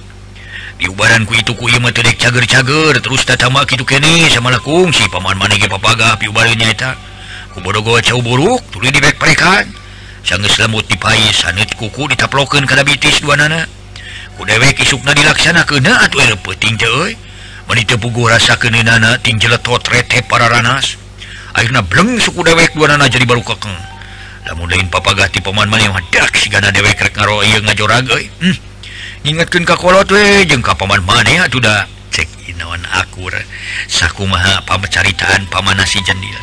diubaranku 0.81 1.37
itu 1.37 1.53
ku 1.53 1.69
materi 1.77 2.17
cager-cager 2.17 2.97
terus 3.05 3.29
tambah 3.29 3.69
gitu 3.69 3.85
kene 3.85 4.25
samalakum 4.33 4.89
si 4.89 5.05
paman 5.13 5.37
man 5.37 5.53
papaga 5.53 6.17
piubarnyaeta 6.17 6.97
kubodogo 7.53 8.01
jauh 8.01 8.25
buruk 8.25 8.65
tuli 8.73 8.89
dibek 8.89 9.21
perekan 9.21 9.69
sangat 10.25 10.57
lembut 10.61 10.85
dipai 10.89 11.33
sanit 11.33 11.73
kuku 11.77 12.09
ditaploken 12.13 12.65
kada 12.69 12.85
bitis 12.85 13.21
dua 13.25 13.37
nana. 13.37 13.65
Ku 14.37 14.49
dewek 14.49 14.81
isukna 14.81 15.13
dilaksana 15.13 15.69
kena 15.69 16.09
atuh 16.09 16.25
penting 16.41 16.81
jauh 16.81 17.13
pugu 18.01 18.23
rasa 18.27 18.57
keninana 18.57 19.21
tinggi 19.21 19.47
letot 19.47 19.85
rete 19.93 20.25
para 20.27 20.49
ranas 20.51 20.97
akhirnya 21.53 21.85
bleng 21.85 22.19
suku 22.19 22.41
dewek 22.43 22.73
dua 22.73 22.97
nana 22.97 23.07
jadi 23.07 23.29
baru 23.29 23.45
kekeng. 23.45 23.77
lain 24.49 24.89
papagati 24.89 25.41
pemandak 25.45 26.01
dewek 26.73 27.01
ngaro 27.17 27.43
eh. 27.45 28.29
hmm. 28.41 28.57
ingatkan 29.27 29.65
kakolot 29.69 30.09
wejeng 30.09 30.65
Paman 30.65 31.03
maneh 31.05 31.45
sudah 31.53 31.85
cek 32.11 32.29
inawan 32.49 32.81
akur 32.97 33.35
saku 33.87 34.25
maha 34.25 34.65
pamecaritaan 34.65 35.45
pamanasi 35.53 36.01
jendil 36.03 36.39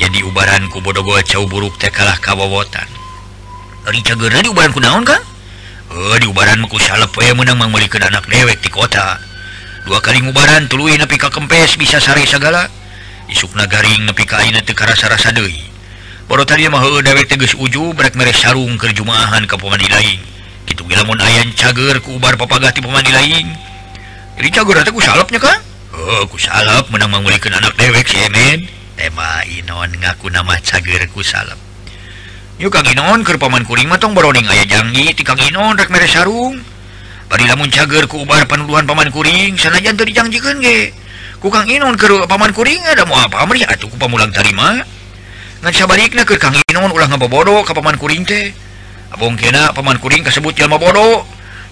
ya 0.00 0.10
di 0.10 0.22
ubaran 0.26 0.66
ku 0.68 0.82
bodogo 0.82 1.14
cau 1.22 1.46
buruk 1.46 1.78
teh 1.78 1.90
kalah 1.94 2.18
kawawotan 2.18 2.86
dari 3.86 4.02
cagerna 4.02 4.42
di 4.42 4.50
ubaran 4.50 4.74
ku 4.74 4.82
naon 4.82 5.06
kan 5.06 5.22
oh, 5.92 6.14
eh, 6.14 6.18
di 6.20 6.26
ubaran 6.28 6.60
ku 6.68 6.76
salep 6.76 7.12
we 7.16 7.30
menang 7.32 7.56
mangmelikan 7.56 8.04
anak 8.04 8.28
dewek 8.28 8.60
di 8.60 8.70
kota. 8.72 9.16
Dua 9.88 10.04
kali 10.04 10.20
ngubaran 10.20 10.68
tuluy 10.68 11.00
nepi 11.00 11.16
ka 11.16 11.32
kempes 11.32 11.80
bisa 11.80 11.96
sare 11.96 12.24
segala. 12.28 12.68
Isuk 13.28 13.56
nagaring 13.56 14.04
nepi 14.04 14.24
ka 14.28 14.40
ayeuna 14.40 14.64
teu 14.64 14.76
karasa-rasa 14.76 15.32
deui. 15.32 15.67
tadi 16.28 16.68
mah 16.68 16.84
dewek 17.00 17.24
teges 17.24 17.56
uju 17.56 17.96
berat 17.96 18.12
mere 18.12 18.36
sarung 18.36 18.76
ke 18.76 18.92
jumahan 18.92 19.48
ke 19.48 19.56
pemandi 19.56 19.88
lain. 19.88 20.20
Gitu 20.68 20.84
gilamun 20.84 21.16
ayam 21.16 21.48
cager 21.56 21.96
ku 22.04 22.20
ubar 22.20 22.36
papagati 22.36 22.84
pemandi 22.84 23.08
lain. 23.08 23.48
Jadi 24.36 24.48
cager 24.52 24.76
aku 24.84 25.00
salapnya 25.00 25.40
kan 25.40 25.56
oh, 25.96 26.28
ku 26.28 26.36
salap 26.36 26.92
menang 26.92 27.10
mengulikan 27.10 27.56
anak 27.56 27.72
dewek 27.80 28.04
semen 28.04 28.68
tema 28.92 29.40
inon 29.48 29.88
ngaku 29.96 30.28
nama 30.28 30.60
cager 30.60 31.08
ku 31.08 31.24
salap. 31.24 31.56
Yuk 32.60 32.74
kang 32.74 32.84
inon 32.84 33.24
ke 33.24 33.38
paman 33.40 33.64
kuring 33.64 33.88
matong 33.88 34.12
baroning 34.12 34.44
ayah 34.52 34.68
jangi 34.68 35.16
tikang 35.16 35.40
inon 35.40 35.80
rek 35.80 35.88
mere 35.88 36.04
sarung. 36.04 36.60
Bari 37.32 37.44
lamun 37.48 37.72
cager 37.72 38.04
ku 38.04 38.28
ubar 38.28 38.44
panuluhan 38.44 38.84
paman 38.84 39.08
kuring 39.08 39.56
sanajan 39.56 39.96
tadi 39.96 40.12
janjikan 40.12 40.60
ge. 40.60 40.92
Ku 41.40 41.48
kang 41.48 41.64
inon 41.70 41.96
ke 41.96 42.10
paman 42.28 42.52
kuring 42.52 42.84
ada 42.84 43.08
mau 43.08 43.16
apa? 43.16 43.46
Meriah 43.48 43.70
atuh 43.72 43.88
ku 43.88 43.96
pamulang 43.96 44.28
tarima. 44.34 44.97
baliknya 45.62 46.22
ke 46.22 46.38
Kanginun 46.38 46.90
ulah 46.94 47.08
ngabobodo 47.10 47.66
ke 47.66 47.74
Paman 47.74 47.98
Kuring 47.98 48.22
teh. 48.22 48.54
Abong 49.10 49.34
kena 49.34 49.74
Paman 49.74 49.98
Kuring 49.98 50.22
kasebut 50.22 50.54
jalma 50.54 50.78
bodo. 50.78 51.26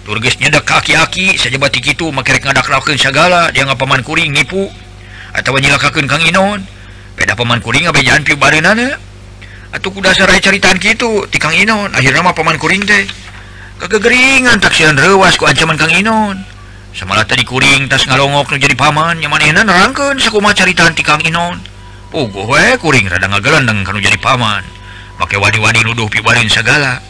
Turges 0.07 0.39
nyedek 0.39 0.63
kaki-aki 0.63 1.35
saja 1.35 1.59
batik 1.59 1.83
itu 1.83 2.07
makerek 2.15 2.47
ngadakrakeun 2.47 2.95
segala 2.95 3.51
dia 3.51 3.67
ngapaman 3.67 4.03
Kuring 4.03 4.31
nipu. 4.31 4.71
Atau 5.35 5.59
nyilakakeun 5.59 6.07
Kang 6.07 6.23
Inon. 6.23 6.63
Beda 7.15 7.35
Paman 7.35 7.59
Kuring 7.59 7.87
abejaan 7.87 8.23
pieu 8.23 8.39
bareunana 8.39 8.95
atuh 9.67 9.91
atau 9.91 9.99
kuda 9.99 10.15
sarai 10.15 10.39
caritaan 10.39 10.79
gitu 10.79 11.27
di 11.27 11.37
Kang 11.39 11.55
Inon. 11.55 11.91
Akhirnya 11.91 12.23
mah 12.23 12.35
Paman 12.35 12.55
Kuring 12.59 12.83
teh. 12.87 13.03
Kagegeringan 13.77 14.57
taksian 14.57 14.97
rewas 14.97 15.35
ku 15.37 15.45
ancaman 15.45 15.75
Kang 15.75 15.91
Inon. 15.91 16.39
Samalah 16.95 17.27
tadi 17.27 17.45
Kuring 17.45 17.85
tas 17.91 18.07
ngalongok 18.09 18.57
jadi 18.57 18.73
paman 18.73 19.21
nyamanehna 19.21 19.61
nerangkeun 19.61 20.17
sakuma 20.17 20.55
caritaan 20.55 20.97
di 20.97 21.03
Kang 21.05 21.21
Inon. 21.21 21.76
pugue 22.13 22.55
eh, 22.55 22.79
kuring 22.79 23.11
rada 23.11 23.27
ngagelandeng 23.27 23.83
kalau 23.83 23.99
jadi 23.99 24.15
paman 24.19 24.63
pakai 25.17 25.37
wadi-wadi 25.41 25.83
nuduh 25.83 26.07
pibarin 26.07 26.47
segala 26.47 27.03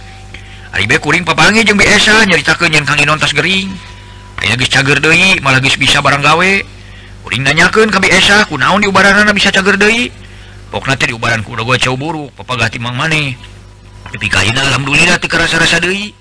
Aribe 0.78 1.00
kuring 1.00 1.24
papangi 1.24 1.64
jeung 1.64 1.80
biasa 1.80 2.28
nyaritakeun 2.28 2.70
yen 2.70 2.86
Kang 2.86 3.00
Inon 3.00 3.18
tas 3.18 3.32
gering. 3.32 3.72
Aya 4.38 4.54
geus 4.54 4.70
cager 4.70 5.02
deui, 5.02 5.40
malah 5.42 5.58
geus 5.58 5.80
bisa 5.80 6.04
barang 6.06 6.22
gawe. 6.22 6.52
Kuring 7.26 7.42
nanyakeun 7.42 7.90
ka 7.90 7.98
biasa 7.98 8.46
kunaon 8.46 8.84
di 8.84 8.88
ubaranana 8.92 9.34
bisa 9.34 9.50
cager 9.50 9.80
deui. 9.80 10.14
Pokna 10.70 11.00
teh 11.00 11.10
di 11.10 11.16
ubaran 11.16 11.42
ku 11.42 11.56
gue 11.56 11.78
cau 11.80 11.96
buruk, 11.96 12.36
papagah 12.36 12.70
timang 12.70 12.94
maneh. 12.94 13.34
Tapi 14.12 14.28
kaina 14.30 14.60
alhamdulillah 14.70 15.18
teu 15.18 15.32
karasa-rasa 15.32 15.80
deui. 15.82 16.14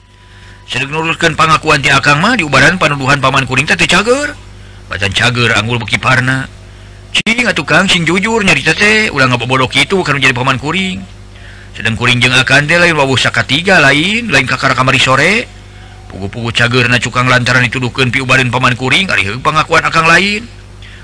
Sedeg 0.64 0.88
nurutkeun 0.88 1.36
pangakuan 1.36 1.82
ti 1.82 1.90
Akang 1.90 2.24
mah 2.24 2.38
di 2.38 2.46
ubaran 2.46 2.80
panuduhan 2.80 3.20
paman 3.20 3.44
kuring 3.44 3.68
teh 3.68 3.76
teu 3.76 3.90
cager. 3.90 4.32
Bacan 4.88 5.12
cager 5.12 5.52
anggul 5.52 5.82
beki 5.82 6.00
parna. 6.00 6.48
tukang 7.56 7.88
sing 7.88 8.04
jujur 8.04 8.44
nyarita 8.44 8.76
teh 8.76 9.08
ulang 9.08 9.32
ngabobodok 9.32 9.72
itu 9.80 9.96
karena 10.04 10.28
jadi 10.28 10.36
paman 10.36 10.60
kuring. 10.60 11.00
Sedang 11.72 11.96
kuring 11.96 12.20
jeng 12.20 12.36
akan 12.36 12.68
teh 12.68 12.76
lain 12.76 12.92
wawuh 12.92 13.16
sakatiga 13.16 13.80
lain 13.80 14.28
lain 14.28 14.44
kakar 14.44 14.76
kamari 14.76 15.00
sore. 15.00 15.48
Pugu-pugu 16.12 16.52
cager 16.52 16.86
na 16.86 17.00
cukang 17.00 17.26
lantaran 17.26 17.64
dituduhkan 17.64 18.12
pi 18.12 18.20
ubarin 18.20 18.52
paman 18.52 18.76
kuring 18.76 19.08
hari 19.08 19.32
pengakuan 19.40 19.88
akang 19.88 20.04
lain. 20.04 20.44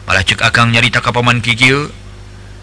Malah 0.04 0.23
cek 0.23 0.45
akang 0.45 0.69
nyarita 0.71 1.00
ka 1.00 1.11
paman 1.11 1.40
kikil 1.40 1.88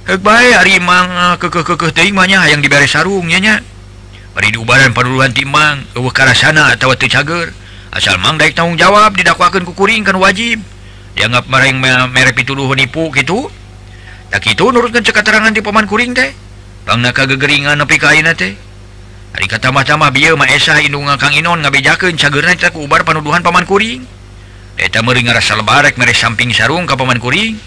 heuk 0.09 0.21
bae 0.25 0.57
hari 0.57 0.81
mang 0.81 1.09
ah, 1.13 1.35
kekeh-kekeh 1.37 1.93
teuing 1.93 2.17
mah 2.17 2.25
nya 2.25 2.41
hayang 2.41 2.61
dibere 2.61 2.85
sarung 2.85 3.25
nya 3.25 3.41
nya. 3.41 3.55
Bari 4.33 4.53
diubaran 4.53 4.93
paduluan 4.93 5.33
ti 5.33 5.43
mang 5.43 5.81
eueuh 5.97 6.13
karasana 6.13 6.77
atawa 6.77 6.93
teu 6.93 7.09
cager. 7.09 7.53
Asal 7.89 8.21
mang 8.21 8.37
daek 8.37 8.53
tanggung 8.53 8.77
jawab 8.77 9.17
didakwakeun 9.17 9.65
ku 9.65 9.73
kuring 9.73 10.05
kan 10.05 10.17
wajib. 10.21 10.61
dianggap 11.17 11.49
mereng 11.49 11.79
merek 12.11 12.37
pituduh 12.37 12.69
nipu 12.77 13.09
gitu. 13.15 13.49
Tak 14.29 14.45
itu 14.45 14.69
nurutkan 14.69 15.01
cekaterangan 15.01 15.49
di 15.49 15.61
paman 15.65 15.89
kuring 15.89 16.13
teh. 16.13 16.29
Bang 16.85 17.01
naka 17.01 17.25
gegeringan 17.25 17.81
nepi 17.81 17.97
kain 17.97 18.29
teh. 18.37 18.53
Hari 19.33 19.45
kata 19.45 19.73
mah-tamah 19.73 20.09
bieu 20.13 20.33
mah 20.37 20.49
esah 20.49 20.81
indunga 20.81 21.17
Kang 21.17 21.33
Inon 21.33 21.61
ngabejakeun 21.65 22.17
cagerna 22.17 22.53
teh 22.53 22.69
ubar 22.77 23.01
panuduhan 23.05 23.41
paman 23.41 23.65
kuring. 23.65 24.05
Eta 24.77 25.01
meuring 25.01 25.25
ngarasa 25.25 25.57
lebarek 25.57 25.97
mere 25.97 26.13
samping 26.13 26.53
sarung 26.53 26.85
ka 26.85 26.93
paman 26.93 27.17
kuring. 27.17 27.57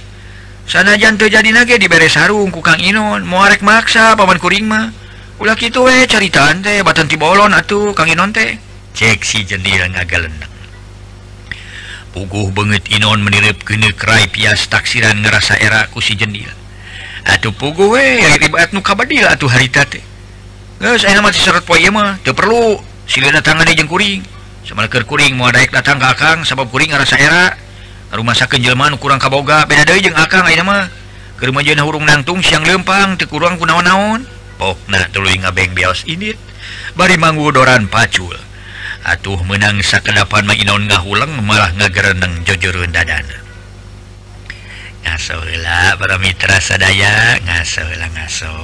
Sanajan 0.63 1.19
teu 1.19 1.27
jadi 1.27 1.51
nage 1.51 1.83
dibere 1.83 2.07
sarung 2.07 2.55
ku 2.55 2.63
Kang 2.63 2.79
Inon 2.79 3.27
moarek 3.27 3.67
maksa 3.67 4.15
paman 4.15 4.39
kuring 4.39 4.71
mah. 4.71 4.95
Ulah 5.43 5.59
kitu 5.59 5.83
we 5.83 6.07
caritaan 6.07 6.63
teh 6.63 6.87
batan 6.87 7.11
tibolon 7.11 7.51
atuh 7.51 7.91
Kang 7.99 8.07
Inon 8.07 8.31
teh. 8.31 8.55
Cek 8.95 9.25
si 9.27 9.43
jendil 9.43 9.89
ngagalenak 9.91 10.52
puguh 12.13 12.53
banget 12.53 12.85
Inon 12.93 13.25
menirip 13.25 13.65
generai 13.65 14.29
pias 14.29 14.69
taksiran 14.69 15.21
ngerasa 15.25 15.57
era 15.59 15.89
ku 15.89 15.99
si 15.99 16.15
jendil 16.15 16.49
atuh 17.25 17.55
pugu 17.55 17.97
nuuh 18.73 19.51
harita 19.51 19.85
perlu. 22.35 22.81
Silih 23.07 23.31
silin 23.31 23.77
jeung 23.77 23.91
kuring. 23.91 24.23
Semalker 24.67 25.07
kuring 25.07 25.35
mau 25.35 25.51
daek 25.51 25.71
datang 25.75 25.99
ke 25.99 26.07
akang 26.07 26.39
sabab 26.43 26.71
kuring 26.71 26.91
ngerasa 26.91 27.19
era. 27.19 27.55
Rumah 28.11 28.35
sakeun 28.35 28.63
jelema 28.63 28.91
nu 28.91 28.99
kurang 28.99 29.23
kaboga 29.23 29.65
beda 29.71 29.87
deui 29.87 30.03
jeung 30.03 30.19
akang 30.19 30.43
ayeuna 30.43 30.67
mah. 30.67 30.85
Keur 31.39 31.55
majeun 31.55 31.79
hurung 31.83 32.07
nangtung 32.07 32.43
siang 32.43 32.67
lempang 32.67 33.19
teu 33.19 33.27
kurang 33.31 33.59
kunaon-naon 33.59 34.23
pokna 34.63 35.03
oh, 35.03 35.07
tuluy 35.11 35.43
ngabeng 35.43 35.75
bios 35.75 36.07
ini 36.07 36.31
bari 36.95 37.19
manggu 37.19 37.51
doran 37.51 37.91
pacul. 37.91 38.39
atuh 39.03 39.41
menang 39.47 39.83
sakedapan 39.83 40.47
mainon 40.47 40.87
ngahulang 40.87 41.43
malah 41.43 41.75
ngagereneng 41.75 42.47
jojurun 42.47 42.95
dadana 42.95 43.43
ngasola 45.03 45.99
para 45.99 46.17
mitra 46.23 46.63
sadaya 46.63 47.43
ngaso 47.43 47.83
ngasola 47.83 48.07
ngaso. 48.15 48.55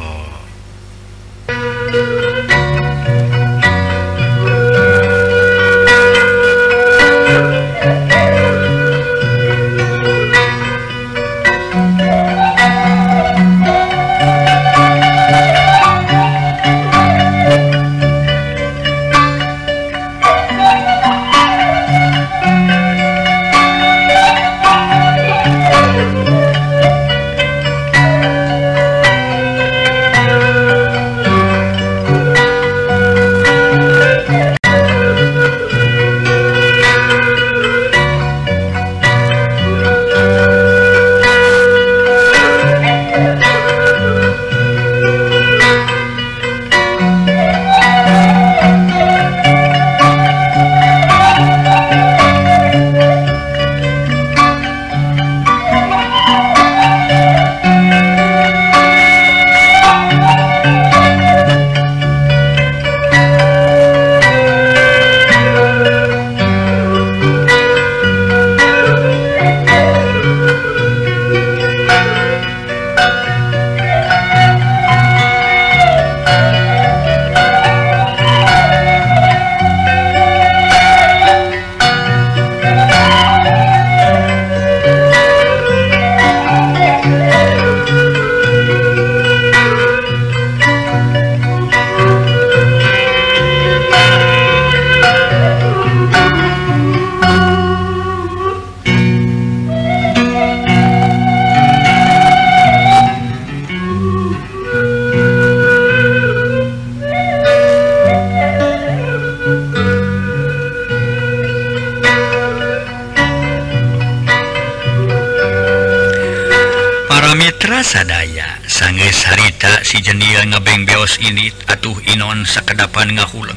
sadaya. 117.89 118.61
Sangge 118.69 119.09
sarita 119.09 119.81
si 119.81 120.05
jendil 120.05 120.45
ngebeng 120.53 120.85
beos 120.85 121.17
ini 121.25 121.49
atuh 121.73 121.97
Inon 122.13 122.45
sekedapan 122.45 123.17
ngahuleng. 123.17 123.57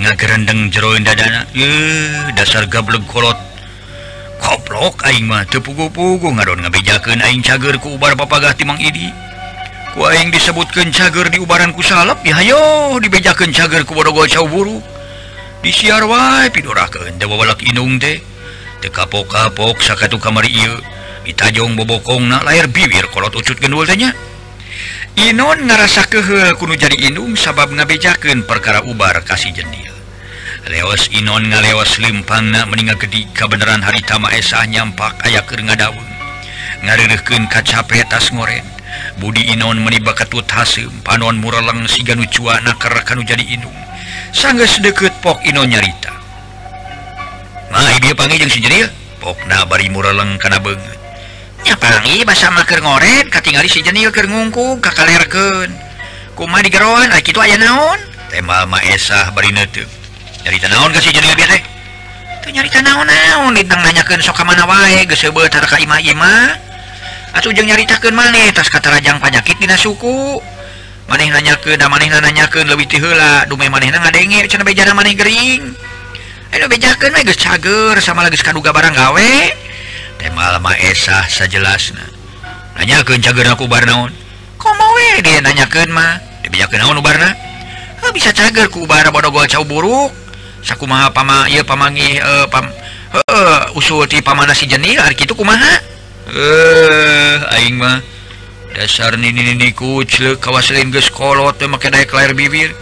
Ngagerendeng 0.00 0.72
jeroin 0.72 1.04
dadana. 1.04 1.44
Eh 1.52 2.32
dasar 2.32 2.64
gablek 2.72 3.04
kolot. 3.04 3.36
Koplok 4.40 5.04
aing 5.04 5.28
mah 5.28 5.44
teu 5.44 5.60
pugu-pugu 5.60 6.32
ngadon 6.32 6.64
ngabejakeun 6.64 7.20
aing 7.20 7.44
cager 7.44 7.76
ku 7.76 8.00
ubar 8.00 8.16
papagah 8.16 8.56
timang 8.56 8.80
idi. 8.80 9.12
Ku 9.92 10.08
aing 10.08 10.32
disebutkeun 10.32 10.88
cager 10.96 11.28
di 11.28 11.36
ubaran 11.36 11.76
ku 11.76 11.84
salep 11.84 12.16
di 12.24 12.32
hayo 12.32 12.96
dibejakeun 12.96 13.52
cager 13.52 13.84
ku 13.84 13.92
bodogo 13.92 14.24
cau 14.24 14.48
buru. 14.48 14.80
Disiar 15.60 16.08
wae 16.08 16.48
pidorakeun 16.48 17.20
teu 17.20 17.28
babalak 17.28 17.60
inung 17.68 18.00
teh. 18.00 18.24
Teu 18.80 18.88
kapok-kapok 18.88 19.84
sakatu 19.84 20.16
kamari 20.16 20.48
ieu. 20.48 20.80
ditajong 21.30 21.78
bobokong 21.78 22.26
na 22.26 22.42
lahir 22.42 22.66
bibir 22.66 23.06
kolot 23.14 23.30
ucut 23.30 23.62
genulnya 23.62 24.10
Inon 25.18 25.66
ngerasa 25.66 26.06
kehel 26.06 26.54
kuno 26.58 26.74
jadi 26.74 27.10
inung 27.10 27.38
sabab 27.38 27.70
ngabejaken 27.70 28.46
perkara 28.46 28.82
ubar 28.86 29.22
kasih 29.22 29.54
jendil 29.54 29.94
leos 30.66 31.10
Inon 31.14 31.50
ngaleos 31.50 32.02
limpang 32.02 32.50
na 32.50 32.66
meninggal 32.66 32.98
gedi 32.98 33.26
kebenaran 33.30 33.82
hari 33.82 34.02
tama 34.02 34.30
esah 34.34 34.66
nyampak 34.66 35.18
ayak 35.26 35.50
nga 35.50 35.76
daun 35.86 36.08
ngarirken 36.80 37.44
kacape 37.48 38.00
tas 38.08 38.32
ngoren. 38.32 38.64
Budi 39.22 39.52
Inon 39.54 39.84
meniba 39.84 40.16
ketut 40.16 40.48
hasem 40.50 40.90
panon 41.06 41.38
muralang 41.38 41.86
siganu 41.86 42.26
cua 42.26 42.58
naker 42.64 43.04
kanu 43.06 43.22
jadi 43.22 43.44
inung 43.46 43.76
sanggeus 44.34 44.82
deket 44.82 45.14
pok 45.22 45.38
Inon 45.46 45.70
nyarita. 45.70 46.10
Nah, 47.70 47.94
dia 48.02 48.18
panggil 48.18 48.42
yang 48.42 48.50
sendiri 48.50 48.82
jenil, 48.82 48.88
pokna 49.22 49.62
bari 49.70 49.86
muralang 49.94 50.34
kana 50.42 50.58
banget 50.58 50.99
pangi 51.80 52.24
bahasa 52.24 52.48
maker 52.52 52.80
ngoret 52.80 53.28
katingali 53.28 53.68
si 53.68 53.84
jenil 53.84 54.12
ke 54.12 54.24
ngungku 54.24 54.80
kakalerkeun 54.80 55.68
kuma 56.36 56.64
digeroan 56.64 57.12
ari 57.12 57.20
kitu 57.20 57.40
aya 57.40 57.60
naon? 57.60 58.00
Tema 58.32 58.64
maesah 58.64 59.32
bari 59.36 59.52
neuteuk 59.52 59.88
nyarita 60.44 60.68
naon 60.72 60.92
ka 60.92 61.00
si 61.00 61.12
jenil 61.12 61.36
bieu 61.36 61.48
teh 61.48 61.62
teu 62.40 62.50
nyarita 62.52 62.80
naon-naon 62.80 63.52
ditang 63.52 63.84
nanyakeun 63.84 64.24
sok 64.24 64.40
ka 64.40 64.44
mana 64.48 64.64
wae 64.64 65.04
geus 65.04 65.20
seubeut 65.20 65.52
ka 65.52 65.76
imah-imah 65.76 66.56
atuh 67.36 67.52
jeung 67.52 67.68
nyaritakeun 67.68 68.16
maneh 68.16 68.50
tas 68.50 68.66
kata 68.72 68.90
rajang 68.90 69.20
panyakit 69.22 69.54
dina 69.60 69.78
suku. 69.78 70.42
Maneh 71.10 71.26
nanyakeun 71.26 71.78
da 71.78 71.90
maneh 71.90 72.06
nanyakeun 72.06 72.70
leuwih 72.70 72.86
ti 72.86 73.02
heula 73.02 73.42
dume 73.50 73.66
maneh 73.66 73.90
ngadenge 73.90 74.46
cenah 74.46 74.62
bejana 74.62 74.94
maneh 74.94 75.14
gering. 75.14 75.74
Ayo 76.54 76.66
bejakeun 76.70 77.14
we 77.14 77.22
geus 77.26 77.38
cager 77.38 77.98
sama 77.98 78.22
lagi 78.26 78.38
kaduga 78.38 78.70
barang 78.74 78.94
gawe. 78.94 79.30
tema 80.20 80.60
Esah 80.76 81.24
sajajelas 81.24 81.96
nanya 82.76 83.00
ke 83.00 83.16
cager 83.16 83.48
aku 83.48 83.64
cagerkubar 83.64 83.88
naon? 83.88 84.12
Dia 85.20 85.40
nanyakan 85.40 85.88
mah. 85.92 86.12
Naon 86.50 87.00
Barna 87.00 87.32
bisa 88.12 88.34
cager 88.34 88.68
kubar 88.68 89.06
bodoh 89.14 89.30
gua 89.32 89.46
cow 89.48 89.64
buruk. 89.64 90.12
Saku 90.60 90.84
ma 90.84 91.08
pama 91.08 91.48
ia 91.48 91.64
pamangi 91.64 92.20
uh, 92.20 92.44
pam 92.52 92.68
uh, 93.16 93.78
usul 93.78 94.04
ti 94.04 94.20
pamana 94.20 94.52
si 94.52 94.68
jenil 94.68 95.00
hari 95.00 95.16
itu 95.16 95.32
kumaha 95.32 95.80
eh 96.28 97.40
uh, 97.40 97.56
aing 97.56 97.80
mah 97.80 97.96
dasar 98.76 99.16
nini 99.16 99.56
niku 99.56 100.04
ceuk 100.04 100.36
kawaselin 100.36 100.92
geus 100.92 101.08
kolot 101.08 101.56
teh 101.56 101.64
make 101.64 101.88
naik 101.88 102.12
layar 102.12 102.36
bibir. 102.36 102.76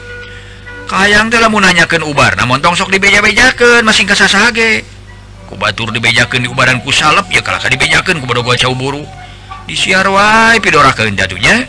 Kayang 0.88 1.31
telah 1.31 1.53
mau 1.53 1.62
nanyakan 1.62 2.03
ubar 2.03 2.35
namun 2.35 2.59
tong 2.64 2.74
sok 2.74 2.90
dibeja-bejakan 2.90 3.85
masing 3.85 4.09
ka 4.09 4.16
sasaha 4.16 4.51
ge 4.51 4.83
kubatur 5.48 5.88
dibejakan 5.88 6.44
di 6.44 6.48
badanku 6.52 6.92
salep 6.92 7.24
ya 7.32 7.40
kalau 7.40 7.56
dibejakan 7.64 8.20
kepada 8.20 8.40
gua 8.44 8.54
cow 8.54 8.76
buru. 8.76 9.02
Disiar 9.64 10.04
wae 10.08 10.61
pidorakeun 10.61 11.16
jatuhnya. 11.16 11.64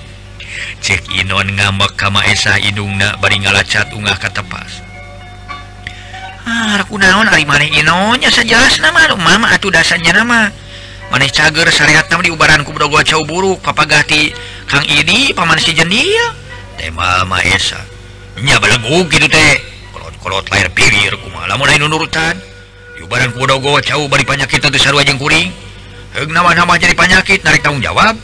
Cek 0.84 1.08
Inon 1.16 1.56
ngambek 1.56 1.96
kama 1.96 2.24
Esa 2.28 2.60
indungna 2.60 3.16
bari 3.24 3.40
ngalacat 3.40 3.92
ungah 3.96 4.20
ka 4.20 4.28
tepas. 4.32 4.84
Ah 6.44 6.84
kunaon 6.88 7.28
ari 7.32 7.48
maneh 7.48 7.72
Inonnya 7.80 8.28
sajelas 8.28 8.84
nama 8.84 9.16
mama 9.16 9.52
atuh 9.56 9.72
dasarnya 9.72 10.12
nama. 10.12 10.52
Maneh 11.12 11.32
cager 11.32 11.68
syariat 11.72 12.06
nama 12.12 12.22
di 12.24 12.32
ubaranku 12.32 12.76
bodo 12.76 12.92
gua 12.92 13.04
cow 13.08 13.24
buru. 13.24 13.56
Papagati 13.60 14.32
Kang 14.68 14.86
ini 14.86 15.32
paman 15.32 15.60
si 15.60 15.72
jendia 15.72 16.36
tema 16.76 17.24
maesa. 17.28 17.80
Nya 18.40 18.60
balagu 18.60 19.08
gitu 19.12 19.28
teh. 19.28 19.56
Kolot-kolot 19.92 20.48
lahir 20.52 20.72
pirir 20.72 21.20
kumaha 21.20 21.52
lamun 21.52 21.68
aya 21.68 21.84
nunurutan 21.84 22.49
badan 23.08 23.32
Pudogo 23.32 23.80
cau 23.80 24.10
bari 24.12 24.28
penyakit 24.28 24.60
itu 24.60 24.80
sarua 24.82 25.06
jeung 25.08 25.22
kuring 25.22 25.54
heug 26.18 26.30
nama-nama 26.34 26.76
jadi 26.76 26.98
penyakit 26.98 27.46
narik 27.46 27.64
tanggung 27.64 27.80
jawab 27.80 28.18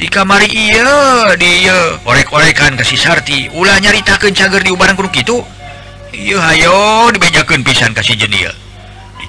di 0.00 0.08
kamari 0.08 0.48
iya 0.48 1.32
dia 1.36 2.00
orek-orekan 2.08 2.78
kasih 2.78 2.96
sarti 2.96 3.52
ulah 3.52 3.76
nyaritakeun 3.80 4.32
cager 4.32 4.64
di 4.64 4.72
ubaran 4.72 4.96
kudu 4.96 5.12
kitu. 5.12 5.36
Iya 6.10 6.40
hayo 6.40 7.12
dibejakeun 7.12 7.60
pisan 7.60 7.92
kasih 7.92 8.16
jendil 8.16 8.48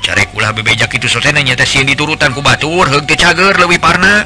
dicarek 0.02 0.34
ulah 0.34 0.50
bebejak 0.50 0.89
itu 0.97 1.06
sosena 1.06 1.45
nyata 1.45 1.62
sieun 1.62 1.86
diturutan 1.86 2.34
ku 2.34 2.41
batur. 2.41 2.89
Heug 2.89 3.06
teu 3.06 3.13
cager 3.13 3.54
leuwih 3.54 3.78
parna. 3.78 4.26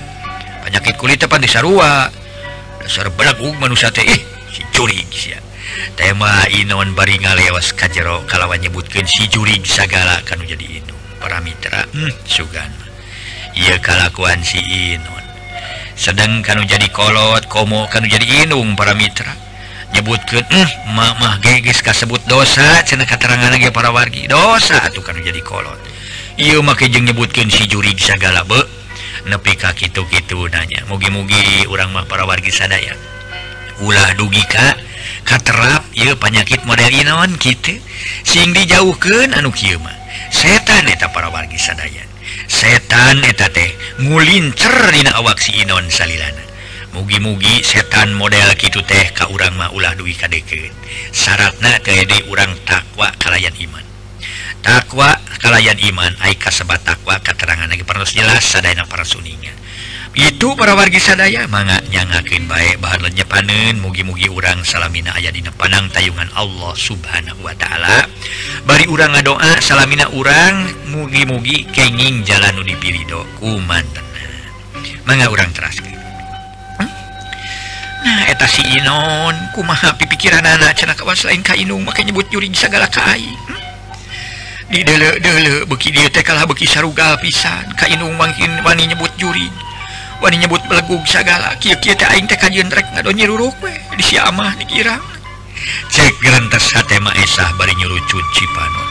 Penyakit 0.63 0.95
kulit 0.95 1.19
tepan 1.19 1.43
di 1.43 1.51
sarua. 1.51 2.07
Dasar 2.79 3.11
belagu 3.11 3.51
manusia 3.59 3.91
teh. 3.91 4.07
Ih 4.07 4.21
si 4.55 4.63
curi 4.71 5.03
sia. 5.11 5.44
tema 5.95 6.43
Inon 6.51 6.95
bari 6.95 7.19
ngalewas 7.19 7.75
kajjero 7.75 8.23
kalawan 8.27 8.59
nyebutkan 8.59 9.07
si 9.07 9.27
juri 9.31 9.59
segala 9.63 10.19
kan 10.23 10.39
jadi 10.43 10.83
Inung 10.83 11.01
para 11.19 11.39
Mitra 11.39 11.85
hmm, 11.91 12.11
Sugan. 12.27 12.71
Ia 13.55 13.79
kalakuan 13.79 14.43
si 14.43 14.59
Inon. 14.59 15.23
Sedang 15.95 16.43
kan 16.43 16.59
jadi 16.67 16.87
kolot 16.91 17.47
komo 17.47 17.87
kan 17.87 18.03
jadi 18.03 18.47
Inung 18.47 18.75
para 18.75 18.91
Mitra 18.91 19.31
nyebutkan 19.95 20.43
hmm, 20.43 20.91
mamah 20.91 21.39
geges 21.39 21.79
kasebut 21.79 22.19
dosa 22.27 22.83
cena 22.83 23.07
keterangan 23.07 23.47
lagi 23.47 23.71
para 23.71 23.95
wargi 23.95 24.27
dosa 24.27 24.91
tuh 24.91 25.03
kan 25.03 25.15
jadi 25.15 25.39
kolot. 25.39 25.79
Ia 26.35 26.59
make 26.59 26.91
jeng 26.91 27.07
nyebutkan 27.07 27.47
si 27.47 27.63
juri 27.63 27.95
segala 27.95 28.43
be. 28.43 28.59
Nepi 29.25 29.57
kaki 29.57 29.89
gitu-gitu 29.89 30.45
nanya. 30.51 30.85
Mugi-mugi 30.85 31.65
orang 31.65 31.89
mah 31.95 32.05
para 32.05 32.27
wargi 32.27 32.51
sadaya. 32.53 33.14
ulah 33.83 34.15
dugika 34.15 34.77
katerap 35.25 35.83
ia 35.97 36.15
penyakit 36.15 36.63
model 36.63 36.87
inawan 36.87 37.35
gitu 37.41 37.75
sing 38.23 38.55
dijauhkan 38.55 39.35
anu 39.35 39.51
Kyma 39.51 39.91
setan 40.31 40.87
eta 40.87 41.11
para 41.11 41.27
wargi 41.27 41.59
sadaya 41.59 42.05
setan 42.47 43.25
eta 43.25 43.49
teh 43.49 43.73
mulincerna 44.05 45.17
awak 45.19 45.39
si 45.41 45.55
Inon 45.61 45.87
salilana. 45.89 46.43
Mugi-mugi 46.95 47.59
setan 47.59 48.15
model 48.15 48.55
gitu 48.55 48.79
teh 48.87 49.11
ka 49.11 49.27
urang 49.27 49.51
mah 49.59 49.75
ulah 49.75 49.91
duwi 49.99 50.15
kadeket 50.15 50.71
syaratna 51.11 51.75
tede 51.83 52.23
urang 52.31 52.55
takwa 52.63 53.11
kalayan 53.19 53.51
iman. 53.67 53.83
Takwa 54.63 55.19
kalayan 55.43 55.75
iman 55.91 56.15
aika 56.23 56.49
sebat 56.49 56.79
takwa 56.87 57.19
keterangan 57.19 57.67
lagi 57.67 57.83
perlu 57.83 58.07
jelas 58.07 58.47
sadana 58.47 58.87
para 58.87 59.03
suninya 59.03 59.64
itu 60.15 60.55
para 60.55 60.71
wargi 60.79 60.97
sadaya. 60.97 61.43
Manganyangkin 61.51 62.47
baik 62.47 62.79
bahan 62.79 63.03
lenya 63.03 63.27
panen 63.27 63.83
mugi-mugi 63.83 64.31
urang 64.31 64.63
salamina 64.63 65.11
aya 65.11 65.29
di 65.29 65.43
panang 65.43 65.91
tayungan 65.91 66.31
Allah 66.33 66.71
subhanahu 66.71 67.43
Wa 67.43 67.51
ta'ala. 67.59 68.07
Bari 68.63 68.87
urang 68.87 69.11
nga 69.11 69.21
doa 69.21 69.59
salamina 69.59 70.07
urang. 70.15 70.71
Mugi-mugi 70.87 71.67
kenging 71.75 72.23
jalan 72.23 72.63
dipilihho 72.63 73.27
kuman 73.43 73.83
manga 75.05 75.29
urang 75.29 75.51
teraskan 75.53 75.93
hmm? 76.81 76.91
nah 78.07 78.23
eta 78.31 78.47
si 78.47 78.63
Inon. 78.63 79.35
Kumaha 79.53 79.93
pipikiran 79.99 80.41
anak 80.41 80.79
cena 80.79 80.95
kawas 80.95 81.27
lain 81.27 81.43
kainung 81.43 81.83
maka 81.83 82.01
nyebut 82.01 82.25
juring 82.31 82.55
segala 82.55 82.87
kain 82.87 83.35
hmm? 83.51 83.61
di 84.71 84.81
dele 84.81 85.21
dele 85.21 85.67
beki 85.69 85.93
dia 85.93 86.09
teh 86.09 86.23
kalah 86.23 86.47
beki 86.47 86.65
sarugal 86.65 87.19
pisan. 87.21 87.69
Kainung 87.75 88.15
makin 88.15 88.63
wani 88.63 88.87
nyebut 88.89 89.11
juring 89.19 89.53
Wani 90.23 90.39
nyebut 90.39 90.63
belegug 90.71 91.03
segala 91.03 91.55
kieu 91.59 91.75
kieu 91.79 91.95
dikira. 94.55 94.95
Cek 95.91 96.13
grantes 96.21 96.71
esah 97.23 97.49
bari 97.57 97.73
nyurucun 97.75 98.25
Cipanon. 98.35 98.89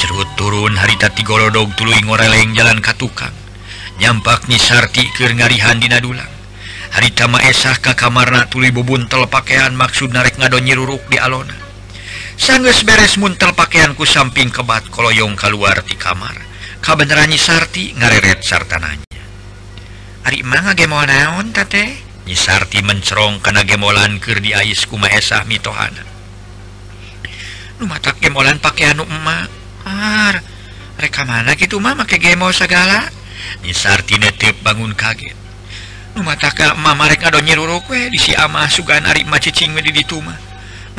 Cerut 0.00 0.30
turun 0.36 0.74
harita 0.80 1.12
tigolodog 1.12 1.72
tuluy 1.76 2.00
ngoreleng 2.04 2.56
jalan 2.56 2.80
ka 2.80 2.96
tukang. 2.96 3.32
Nyampak 4.00 4.48
ni 4.48 4.56
Sarti 4.56 5.04
ke 5.12 5.28
ngarihan 5.28 5.76
dina 5.76 6.00
dulang. 6.00 6.28
Harita 6.90 7.28
esah 7.44 7.78
ka 7.78 7.94
kamarna 7.94 8.48
tuli 8.48 8.72
bubun 8.72 9.06
bubuntel 9.06 9.28
pakaian 9.28 9.76
maksud 9.76 10.10
narek 10.10 10.40
ngadonyi 10.40 10.74
ruruk 10.74 11.04
di 11.06 11.20
alona. 11.20 11.54
sangges 12.40 12.88
beres 12.88 13.20
muntel 13.20 13.52
pakaianku 13.52 14.08
samping 14.08 14.48
kebat 14.48 14.88
koloyong 14.88 15.36
keluar 15.36 15.84
di 15.84 15.94
kamar. 15.94 16.34
kabenerannyi 16.80 17.36
Sarti 17.36 17.92
ngareret 17.92 18.40
sartananya. 18.40 19.09
Arimah 20.28 20.76
gemol 20.76 21.06
naon 21.08 21.52
tate? 21.52 21.96
Nyisarti 22.28 22.84
mencerong 22.84 23.40
karena 23.40 23.64
gemolan 23.64 24.20
keur 24.20 24.38
di 24.44 24.52
ais 24.52 24.84
kuma 24.84 25.08
esah 25.08 25.42
mitohana 25.48 26.10
nu 27.80 27.88
mata 27.88 28.12
gemolan 28.20 28.60
pakai 28.60 28.92
anu 28.92 29.08
emak. 29.08 29.48
Ar 29.88 30.36
reka 31.00 31.24
mana 31.24 31.56
gitu 31.56 31.80
mah 31.80 31.96
make 31.96 32.20
gemo 32.20 32.52
segala? 32.52 33.08
Nyisarti 33.64 34.20
netip 34.20 34.60
bangun 34.60 34.92
kaget. 34.92 35.32
Nu 36.12 36.20
mata 36.20 36.52
ka 36.52 36.76
emak 36.76 36.94
marek 37.00 37.24
ado 37.24 37.40
nyiruruk 37.40 37.88
we 37.88 38.12
di 38.12 38.20
si 38.20 38.36
amah 38.36 38.68
sugan 38.68 39.08
arimah 39.08 39.40
cicing 39.40 39.72
we 39.72 39.80
di 39.80 39.96
ditu 39.96 40.20
mah. 40.20 40.36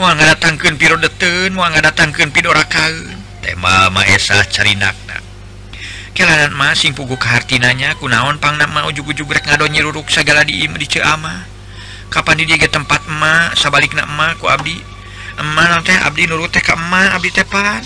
Moal 0.02 0.18
ngadatangkeun 0.18 0.82
piro 0.82 0.98
deteun 0.98 1.54
moal 1.54 1.70
ngadatangkeun 1.78 2.34
pidora 2.34 2.66
kaun 2.66 3.22
tema 3.46 3.94
maesah 3.94 4.42
carinakna. 4.50 5.22
kelaran 6.12 6.54
masing 6.54 6.92
pugu 6.92 7.16
kehartinanya 7.16 7.96
kunaon 7.98 8.38
pang 8.38 8.60
nama 8.60 8.88
uug-ug 8.88 9.16
ngado 9.16 9.66
nyeruruk 9.68 10.12
segala 10.12 10.44
di 10.44 10.64
di 10.64 10.68
dicema 10.80 11.32
ah 11.32 11.42
Kapan 12.12 12.44
di 12.44 12.52
dia 12.52 12.68
tempat 12.68 13.08
emak 13.08 13.56
sabalik 13.56 13.96
namaku 13.96 14.52
Abdi. 14.52 14.76
Emang 15.40 15.80
teh 15.80 15.96
Abdi 15.96 16.28
nurut 16.28 16.52
teh 16.52 16.60
kema 16.60 17.16
Abdi 17.16 17.32
tepan 17.32 17.80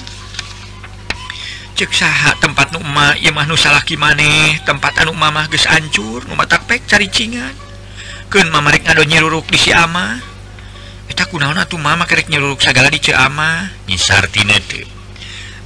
ceksaha 1.77 2.41
tempat 2.41 2.73
Numa 2.73 3.13
Imah 3.21 3.45
Nusalaki 3.45 3.99
maneh 4.01 4.57
tempat 4.65 4.97
anu 5.05 5.13
Mamah 5.13 5.45
ge 5.45 5.61
hancur 5.69 6.25
rumah 6.25 6.49
cari 6.89 7.05
cingan. 7.13 7.53
Ke 8.33 8.41
memerik 8.49 8.89
ngado 8.89 9.05
nyeruruk 9.05 9.45
di 9.45 9.61
si 9.61 9.69
ah 9.69 9.85
ama 9.85 10.17
kita 11.05 11.29
kunaon 11.29 11.61
tuh 11.69 11.77
mama 11.77 12.09
kerek 12.09 12.33
nyeruruk 12.33 12.65
segala 12.65 12.89
di 12.89 12.97
ama 13.13 13.45
ah 13.45 13.59
nyisar 13.85 14.25
tina 14.33 14.57
tuh 14.65 14.81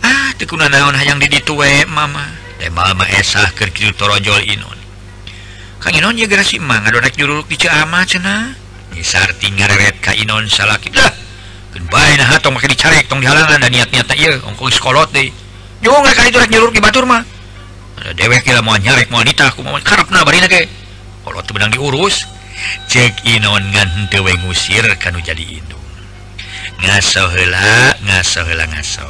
ah 0.04 0.36
tekuna 0.36 0.68
naon 0.68 0.94
hayang 1.00 1.16
di 1.16 1.32
ditue 1.32 1.88
mama 1.88 2.28
Eh, 2.60 2.68
juon 2.68 3.00
salahon 10.50 10.82
dicarek 12.68 13.08
tong 13.08 13.24
dihalangan 13.24 13.64
dan 13.64 13.72
niat-niat 13.72 14.12
ongkoskolot 14.44 15.08
juga 15.80 16.12
kali 16.12 16.36
itu 16.36 16.40
nyuruh 16.52 16.76
di 16.76 16.84
Batur 16.84 17.08
mah. 17.08 17.24
Ada 18.00 18.16
dewek 18.16 18.44
kira 18.44 18.60
mau 18.60 18.76
nyarek 18.76 19.08
mau 19.12 19.24
nitah 19.24 19.56
aku 19.56 19.64
mau 19.64 19.80
karep 19.80 20.12
na 20.12 20.28
barina 20.28 20.52
ke. 20.52 20.68
Kalau 21.24 21.40
tuh 21.44 21.54
benang 21.56 21.72
diurus. 21.72 22.28
Cek 22.92 23.24
inon 23.24 23.72
ngan 23.72 24.12
dewe 24.12 24.36
ngusir 24.44 24.84
kanu 25.00 25.24
jadi 25.24 25.48
indung 25.48 25.80
ngaso 26.84 27.24
hela 27.32 27.96
ngaso 28.04 28.44
hela 28.44 28.68
ngaso. 28.68 29.08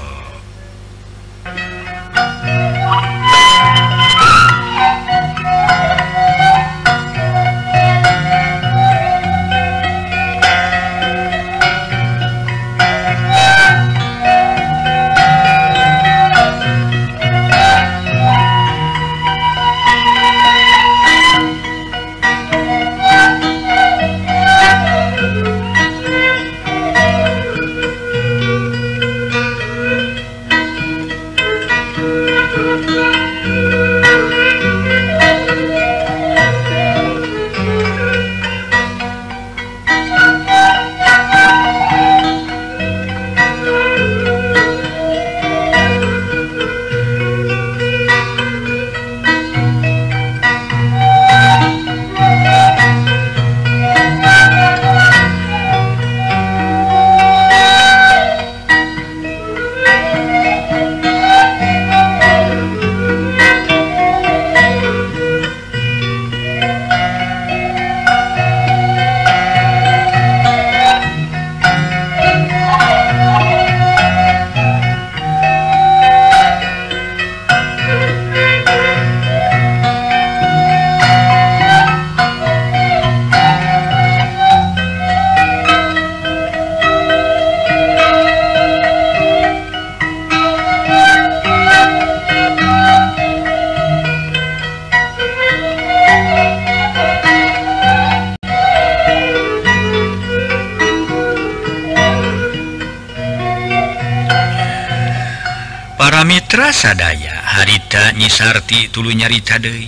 Sami 106.20 106.36
sadaya 106.76 107.32
harita 107.32 108.12
nyisarti 108.12 108.92
tulu 108.92 109.08
nyarita 109.08 109.56
Dei 109.56 109.88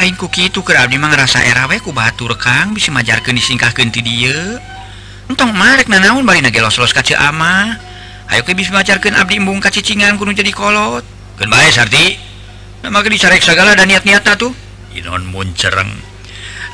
lain 0.00 0.16
kuki 0.16 0.48
itu 0.48 0.64
kerap 0.64 0.88
memang 0.88 1.12
rasa 1.12 1.44
eraweku 1.44 1.92
Batur 1.92 2.40
Kang. 2.40 2.72
Bisa 2.72 2.88
majarkan 2.88 3.36
disingkah 3.36 3.76
genti 3.76 4.00
dia. 4.00 4.56
Entong 5.28 5.52
Marek 5.52 5.92
nanaun 5.92 6.24
bari 6.24 6.40
nagelos-los 6.40 6.96
kaca 6.96 7.20
ama. 7.20 7.76
Ayo 8.32 8.48
ke 8.48 8.56
bisa 8.56 8.72
majarkan 8.72 9.12
abdi 9.12 9.44
embung 9.44 9.60
kacicingan 9.60 10.16
kuno 10.16 10.32
jadi 10.32 10.48
kolot. 10.56 11.04
Kan 11.36 11.52
baik 11.52 11.76
Sarti. 11.76 12.16
Nama 12.80 13.04
ke 13.04 13.12
dicarek 13.12 13.44
segala 13.44 13.76
dan 13.76 13.92
niat 13.92 14.08
niat 14.08 14.24
tuh 14.40 14.56
inon 14.96 15.28
muncereng 15.28 15.92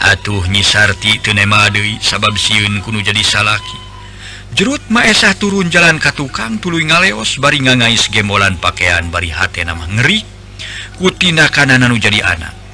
atuh 0.07 0.47
nyisarti 0.47 1.19
tenema 1.19 1.67
Dei 1.67 1.99
sabab 1.99 2.39
siun 2.39 2.79
kuno 2.79 3.03
jadi 3.03 3.27
salaki. 3.27 3.84
jerut 4.55 4.81
Maesah 4.89 5.35
turun 5.35 5.69
jalan 5.69 5.99
Ka 5.99 6.15
tukang 6.15 6.63
tulu 6.63 6.79
ngaleos 6.79 7.43
bari 7.43 7.59
ngangais 7.59 8.07
gemolan 8.09 8.57
pakaian 8.57 9.11
bari 9.11 9.35
hat 9.35 9.59
nama 9.59 9.85
ngeri. 9.91 10.23
Kutina 10.95 11.51
kanananu 11.51 11.99
jadi 11.99 12.23
anak 12.23 12.65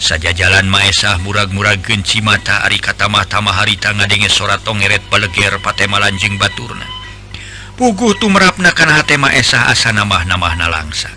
saja 0.00 0.32
jalan 0.32 0.64
Maesah 0.66 1.20
murag-murag 1.20 1.84
genci 1.84 2.24
mata 2.24 2.64
Ari 2.64 2.80
katamah-tama 2.80 3.52
harita 3.52 3.92
ngadenge 3.92 4.32
sorat 4.32 4.64
tongeret 4.64 5.04
paleger 5.12 5.60
patemalanjing 5.60 6.40
Baturna. 6.40 6.88
Puguh 7.76 8.16
tuh 8.16 8.32
merapna 8.32 8.72
karena 8.72 9.00
hatema 9.00 9.28
Esah 9.30 9.68
asa 9.68 9.92
namah-namah 9.92 10.56
nalangsa. 10.56 11.12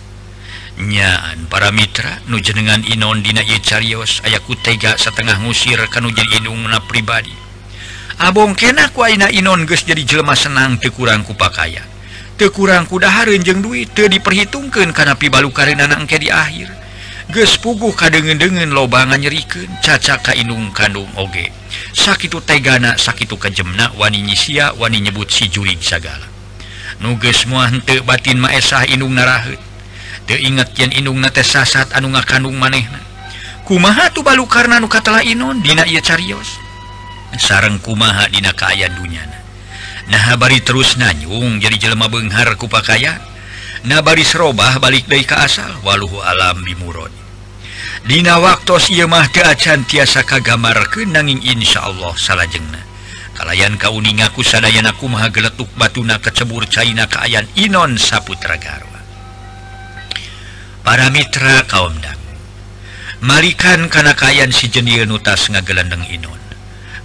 Nyaan 0.74 1.48
para 1.48 1.72
mitra 1.72 2.20
nujenengan 2.28 2.84
Inon 2.84 3.24
Dina 3.24 3.40
Yecarios 3.46 4.20
ayaku 4.28 4.60
tega 4.60 5.00
setengah 5.00 5.40
ngusir 5.44 5.80
kanu 5.88 6.12
jadi 6.12 6.44
hidung 6.44 6.68
na 6.68 6.84
pribadi. 6.84 7.32
Abong 8.24 8.56
kenak 8.56 8.96
waina 8.96 9.28
Inon 9.28 9.68
guys 9.68 9.84
jadi 9.84 10.00
jelemah 10.00 10.40
senang 10.40 10.80
tekurang 10.80 11.28
kupakaya 11.28 11.84
tekurang 12.40 12.90
kudaharenjeng 12.90 13.62
duit 13.62 13.94
te 13.94 14.10
diperhitungkan 14.10 14.90
karena 14.92 15.14
pibalu 15.14 15.54
karena 15.54 15.86
anakke 15.86 16.18
di 16.18 16.30
akhir. 16.34 16.70
Ges 17.32 17.56
puguh 17.56 17.96
kadengen 17.96 18.36
dengan 18.36 18.68
lobangan 18.76 19.16
nyeriken 19.16 19.70
caca 19.80 20.20
kainung 20.20 20.76
kandung 20.76 21.08
oge. 21.16 21.50
Sakit 21.96 22.36
tegana 22.44 23.00
sakit 23.00 23.32
kejemna 23.32 23.96
wani 23.96 24.22
nyisia 24.22 24.76
wani 24.76 25.00
nyebut 25.00 25.32
si 25.32 25.48
juig 25.48 25.80
sagala. 25.80 26.28
Nuges 27.00 27.48
muante 27.48 28.04
batin 28.04 28.44
maesah 28.44 28.86
inung 28.92 29.16
narahut 29.16 29.58
te 30.28 30.36
inget 30.36 30.76
yen 30.78 30.92
inung 30.94 31.20
nate 31.24 31.42
sasat 31.42 31.96
anu 31.96 32.12
nga 32.12 32.28
kandung 32.28 32.60
manehna. 32.60 33.00
Kumaha 33.64 34.12
tuh 34.12 34.28
balu 34.28 34.44
karena 34.44 34.84
nu 34.84 34.92
katalah 34.92 35.24
Inon? 35.24 35.64
Dina 35.64 35.88
ia 35.88 36.04
carios. 36.04 36.63
sarang 37.38 37.82
kumaha 37.82 38.30
dina 38.30 38.54
kaayaan 38.54 38.98
dunyana. 38.98 39.44
Nahhabari 40.12 40.60
terus 40.60 41.00
nanyung 41.00 41.64
jadi 41.64 41.80
jelema 41.80 42.12
Benghar 42.12 42.60
kupakaya 42.60 43.24
nabaris 43.88 44.36
robah 44.36 44.76
balik 44.84 45.08
dari 45.08 45.24
ke 45.24 45.36
asal 45.36 45.80
waluhu 45.84 46.20
alam 46.20 46.60
bimurod 46.64 47.12
Dina 48.04 48.36
waktu 48.36 49.00
Imah 49.00 49.32
keacan 49.32 49.88
tiasa 49.88 50.28
kagamar 50.28 50.92
kenanging 50.92 51.40
Insya 51.40 51.88
Allah 51.88 52.12
salahjengnah 52.20 52.84
kalayan 53.32 53.80
kauni 53.80 54.12
ngaku 54.20 54.44
sadayanaku 54.44 55.08
maha 55.08 55.32
geletuk 55.32 55.72
batuna 55.80 56.20
kecebur 56.20 56.68
China 56.68 57.08
keayaan 57.08 57.48
Inon 57.56 57.96
Saputragarwa 57.96 59.00
para 60.84 61.08
Mitra 61.16 61.64
kaumdang 61.64 62.20
Malikan 63.24 63.88
karena 63.88 64.12
kayan 64.20 64.52
si 64.52 64.68
jeni 64.68 65.00
nutas 65.08 65.48
ngagelandeng 65.48 66.04
Inon. 66.12 66.43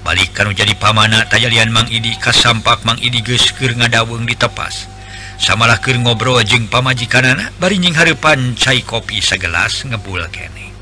balik 0.09 0.33
jadi 0.33 0.73
pamana 0.81 1.29
tajarian 1.29 1.69
Mang 1.69 1.85
Idi 1.93 2.17
kas 2.17 2.41
sampak 2.41 2.81
Mang 2.89 2.97
Idi 2.97 3.21
geskir 3.21 3.77
ngadaweng 3.77 4.25
ditepas 4.25 4.89
samalah 5.37 5.77
ke 5.85 5.93
ngobrol 6.01 6.41
jeng 6.49 6.65
pamaji 6.65 7.05
kanan 7.05 7.37
barinjing 7.61 7.93
harepan 7.93 8.57
cai 8.57 8.81
kopi 8.81 9.21
segelas 9.21 9.85
ngebul 9.85 10.25
kene. 10.33 10.73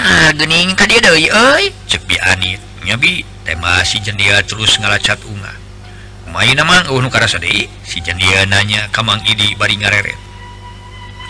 Ah, 0.00 0.32
gening 0.32 0.72
ka 0.80 0.88
dia 0.88 1.04
deui 1.04 1.28
euy. 1.28 1.68
Anit 2.24 2.56
nyabi 2.88 3.20
tema 3.44 3.84
si 3.84 4.00
jendia 4.00 4.40
terus 4.40 4.80
ngalacat 4.80 5.20
unga. 5.28 5.52
Main 6.32 6.56
namang 6.56 6.88
uh 6.88 7.04
karasa 7.12 7.36
deui 7.36 7.68
si 7.84 8.00
jendia 8.00 8.48
nanya 8.48 8.88
kamang 8.96 9.20
Idi 9.28 9.52
bari 9.60 9.76
ngareret. 9.76 10.16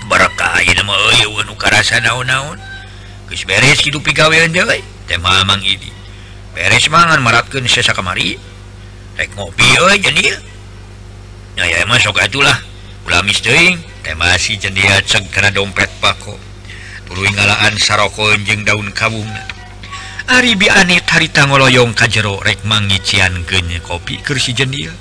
Barakah 0.07 0.62
ieu 0.62 0.87
mah 0.87 0.94
euy 1.18 1.27
uh 1.27 1.59
karasa 1.59 1.99
naon-naon. 1.99 2.62
Geus 3.27 3.42
beres 3.42 3.83
hidup 3.83 4.07
pigawean 4.07 4.55
deui 4.55 5.00
tema 5.11 5.42
Mang 5.42 5.59
ini 5.66 5.90
beres 6.55 6.87
mangan 6.87 7.18
meratkan 7.18 7.66
sesa 7.66 7.90
kamari. 7.90 8.38
Rek 9.18 9.35
ngopi 9.35 9.66
oi 9.83 9.99
jadi 9.99 10.38
ya 11.59 11.66
ya 11.66 11.77
emang 11.83 11.99
sok 11.99 12.23
itulah 12.23 12.55
ulah 13.03 13.20
teuing 13.27 13.83
tema 14.07 14.38
si 14.38 14.55
jendia 14.55 15.03
ceg 15.03 15.27
kana 15.35 15.51
dompet 15.51 15.90
pako. 15.99 16.38
Tuluy 17.11 17.27
ngalaan 17.35 17.75
saroko 17.75 18.31
jeung 18.46 18.62
daun 18.62 18.94
kawung 18.94 19.27
Ari 20.31 20.55
biane 20.55 21.03
tarita 21.03 21.42
ngoloyong 21.42 21.90
ka 21.90 22.07
jero 22.07 22.38
rek 22.38 22.62
mangician 22.62 23.42
genye 23.51 23.83
kopi 23.83 24.23
keur 24.23 24.38
si 24.38 24.55
jendia 24.55 24.94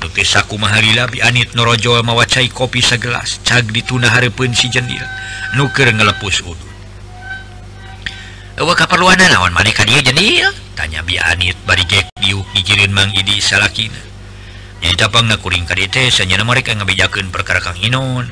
Nukis 0.00 0.32
aku 0.40 0.56
mahalila 0.56 1.04
bianit 1.04 1.52
norojo 1.52 2.00
mawacai 2.00 2.48
kopi 2.48 2.80
segelas 2.80 3.44
cag 3.44 3.68
dituna 3.68 4.08
hareupeun 4.08 4.56
si 4.56 4.72
jendia 4.72 5.04
nuker 5.52 5.92
ngelepus 5.92 6.40
udu 6.48 6.69
keperluan 8.60 9.16
lawan 9.16 9.56
maneka 9.56 9.88
dia 9.88 10.04
jenil 10.04 10.52
tanya 10.76 11.00
biit 11.00 11.56
barijek 11.64 12.12
diuk 12.20 12.44
dijirin 12.52 12.92
Mang 12.92 13.08
Idi 13.16 13.40
salahkinnyapang 13.40 15.32
nakuring 15.32 15.64
KDTnya 15.64 16.44
mereka 16.44 16.76
ngebejakan 16.76 17.32
perkara 17.32 17.64
Kang 17.64 17.80
Inon 17.80 18.28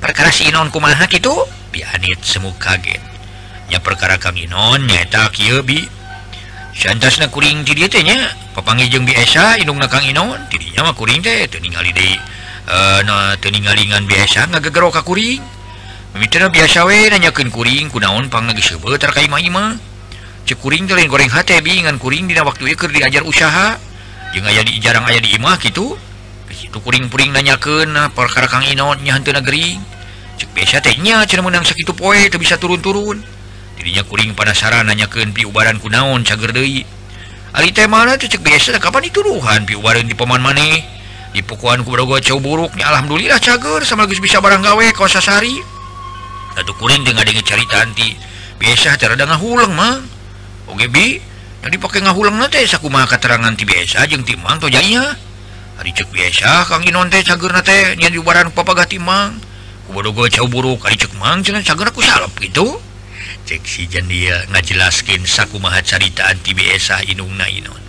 perkara 0.00 0.32
si 0.32 0.48
Inon 0.48 0.72
kumaha 0.72 1.04
itu 1.12 1.44
biit 1.76 2.24
semu 2.24 2.56
kagetnya 2.56 3.84
perkara 3.84 4.16
Kang 4.16 4.40
Inon 4.40 4.88
nyaeta 4.88 5.28
Kybi 5.28 5.84
santas 6.72 7.20
nakuring 7.20 7.60
dirinya 7.60 8.16
pepangi 8.56 8.88
jeung 8.88 9.04
biasa 9.04 9.60
hidung 9.60 9.76
na 9.76 9.92
Kang 9.92 10.08
Inon 10.08 10.40
dirinya 10.48 10.88
mah 10.88 10.96
kuring 10.96 11.20
teh 11.20 11.44
ningali 11.60 11.92
deh 11.92 12.16
uh, 12.64 12.72
eh, 12.72 13.00
nah, 13.04 13.36
teningalingan 13.36 14.08
biasa 14.08 14.48
ngagegero 14.56 14.88
kakuring 14.88 15.59
bicara 16.18 16.50
biasa 16.50 16.82
we 16.90 17.06
nanyakin 17.06 17.54
kuring 17.54 17.86
kunaon 17.86 18.26
pang 18.26 18.50
lagi 18.50 18.62
sebe 18.64 18.98
terkait 18.98 19.30
cekuring 20.50 20.90
lain 20.90 21.06
goreng 21.06 21.30
hati 21.30 21.62
bingan 21.62 21.94
kuring 22.02 22.26
di 22.26 22.34
waktu 22.34 22.74
ikut 22.74 22.90
diajar 22.90 23.22
usaha. 23.22 23.78
Jeung 24.34 24.46
aya 24.46 24.66
di 24.66 24.82
jarang 24.82 25.06
aya 25.06 25.22
di 25.22 25.38
imah 25.38 25.58
gitu. 25.62 25.94
Itu 26.50 26.78
kuring-puring 26.82 27.30
nanyaken 27.30 27.94
ah, 27.94 28.10
perkara 28.10 28.50
Kang 28.50 28.66
Inonnya 28.66 29.14
hantu 29.14 29.30
negeri 29.30 29.78
cek 30.40 30.50
biasa 30.56 30.80
teh 30.82 30.96
nya 30.98 31.22
cenah 31.28 31.44
meunang 31.46 31.62
poe 31.94 32.18
itu 32.18 32.38
bisa 32.38 32.58
turun-turun. 32.58 33.22
Dirinya 33.78 34.02
kuring 34.02 34.34
pada 34.34 34.50
saran 34.50 34.90
nanyakeun 34.90 35.30
piubaran 35.30 35.78
kunaon 35.78 36.26
cager 36.26 36.50
deui. 36.50 36.82
Ali 37.54 37.70
teh 37.70 37.86
mana 37.86 38.18
teh 38.18 38.26
cek 38.26 38.42
biasa 38.42 38.74
kapan 38.82 39.06
dituruhan 39.06 39.62
piubaran 39.62 40.06
di 40.06 40.14
paman 40.18 40.42
maneh 40.42 40.82
di 41.30 41.46
pukuan 41.46 41.86
ku 41.86 41.94
buruk 41.94 42.26
buruknya 42.42 42.90
alhamdulillah 42.90 43.38
cager 43.38 43.86
sama 43.86 44.10
geus 44.10 44.18
bisa 44.18 44.42
barang 44.42 44.62
gawe 44.66 44.86
ka 44.90 45.06
sasari. 45.06 45.79
kuring 46.54 47.02
dengan 47.04 47.22
dengan 47.26 47.44
cari 47.44 47.64
caritanti 47.66 48.08
biasa 48.60 49.00
cara 49.00 49.16
hulang 49.36 49.72
mah. 49.72 49.96
Oke 50.70 50.86
bi 50.86 51.20
jadi 51.60 51.76
pakai 51.76 52.00
ngahulang 52.08 52.40
nanti 52.40 52.64
aku 52.64 52.88
maka 52.88 53.16
keterangan 53.16 53.52
ti 53.52 53.68
biasa 53.68 54.08
jeng 54.08 54.24
timang 54.24 54.56
atau 54.56 54.72
jadinya 54.72 55.12
hari 55.76 55.92
cek 55.92 56.08
biasa 56.08 56.68
kang 56.68 56.84
inon 56.88 57.12
teh 57.12 57.20
cager 57.20 57.52
nate 57.52 58.00
nyen 58.00 58.16
jubaran 58.16 58.48
papa 58.48 58.72
gak 58.72 58.96
timang 58.96 59.36
kubodo 59.88 60.12
gue 60.16 60.32
cau 60.32 60.48
buruk 60.48 60.88
hari 60.88 60.96
cek 60.96 61.12
mang 61.20 61.44
cuman 61.44 61.60
cager 61.60 61.88
aku 61.88 62.00
salap 62.00 62.32
gitu. 62.40 62.80
Cek 63.44 63.62
si 63.66 63.84
jan 63.90 64.08
dia 64.08 64.46
ngajelaskin 64.54 65.26
saku 65.26 65.60
maha 65.60 65.84
carita 65.84 66.30
anti 66.32 66.56
biasa 66.56 67.04
inung 67.12 67.34
na 67.36 67.44
inon. 67.50 67.82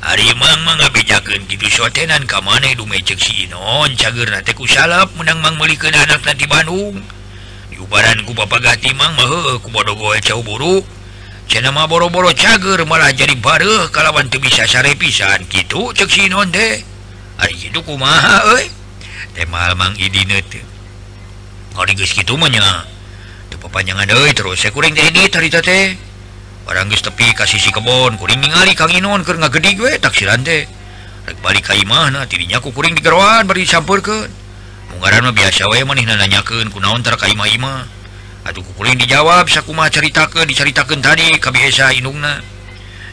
Hari 0.00 0.32
mang 0.40 0.64
mah 0.64 0.80
ngabejakan 0.80 1.44
gitu 1.50 1.68
sotenan 1.68 2.24
kamana 2.24 2.72
itu 2.72 2.88
mecek 2.88 3.20
si 3.20 3.44
inon 3.44 3.92
cager 3.98 4.30
nate 4.32 4.56
ku 4.56 4.64
salap 4.64 5.12
menang 5.20 5.44
mang 5.44 5.60
melikan 5.60 5.92
anak 5.92 6.24
nanti 6.24 6.48
Bandung. 6.48 7.19
ubaranku 7.80 8.36
Bapak 8.36 8.60
Gatimang 8.60 9.16
bodogo 9.72 10.12
Cenama 11.50 11.90
boro-boro 11.90 12.30
cager 12.30 12.86
malah 12.86 13.10
jadi 13.10 13.34
baru 13.34 13.90
kalawan 13.90 14.30
tuh 14.30 14.38
bisa 14.38 14.70
sare 14.70 14.94
pisan. 14.94 15.42
Gitu 15.50 15.90
ceksi 15.90 16.30
non 16.30 16.46
deh 16.54 16.78
kumaha 17.82 18.44
temang 19.34 19.96
gitu 19.98 20.22
panjangan 23.72 24.06
terus 24.30 24.62
kuring 24.70 24.94
teh 24.94 25.96
orang 26.70 26.86
tepi 26.86 27.34
kasih 27.34 27.58
si 27.58 27.74
kebon 27.74 28.14
kuring 28.14 28.38
ningali 28.38 28.78
Kang 28.78 28.94
Inon 28.94 29.26
keur 29.26 29.42
ngagede 29.42 29.74
gue 29.74 29.98
taksiran 29.98 30.46
teh. 30.46 30.70
Rek 31.26 31.42
balik 31.42 31.66
ka 31.66 31.74
imah 31.74 32.14
nah 32.14 32.24
tidinya 32.30 32.62
ku 32.62 32.70
kuring 32.70 32.94
digeroan 32.94 33.50
bari 33.50 33.66
dicampurkeun 33.66 34.39
Ungaran 34.96 35.30
biasa 35.30 35.70
we 35.70 35.84
manih 35.86 36.06
nanyakeun 36.08 36.70
kunaon 36.74 37.02
tara 37.02 37.14
ka 37.14 37.30
ima-ima. 37.30 37.86
Atuh 38.42 38.64
kukuling 38.64 38.98
dijawab 38.98 39.46
sakumaha 39.46 39.92
caritakeun 39.92 40.48
dicaritakeun 40.48 41.00
tadi 41.04 41.38
ka 41.38 41.50
inungna. 41.94 42.42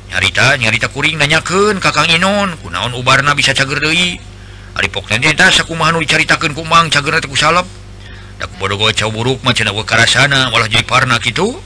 Nyarita 0.10 0.58
nyarita 0.58 0.88
kuring 0.88 1.20
nanyaken 1.20 1.84
kakang 1.84 2.08
Inon 2.10 2.58
kunaon 2.64 2.96
ubarna 2.98 3.36
bisa 3.38 3.54
cager 3.54 3.84
deui. 3.84 4.18
Ari 4.78 4.90
pokna 4.90 5.22
eta 5.22 5.52
sakumaha 5.54 5.94
nu 5.94 6.02
dicaritakeun 6.02 6.56
salap 7.38 7.68
bodoh 8.62 8.78
cagerna 8.78 9.10
buruk 9.10 9.42
mah 9.42 9.54
cenah 9.54 9.74
karasana 9.82 10.54
malah 10.54 10.70
jadi 10.70 10.86
parna 10.86 11.18
gitu 11.18 11.58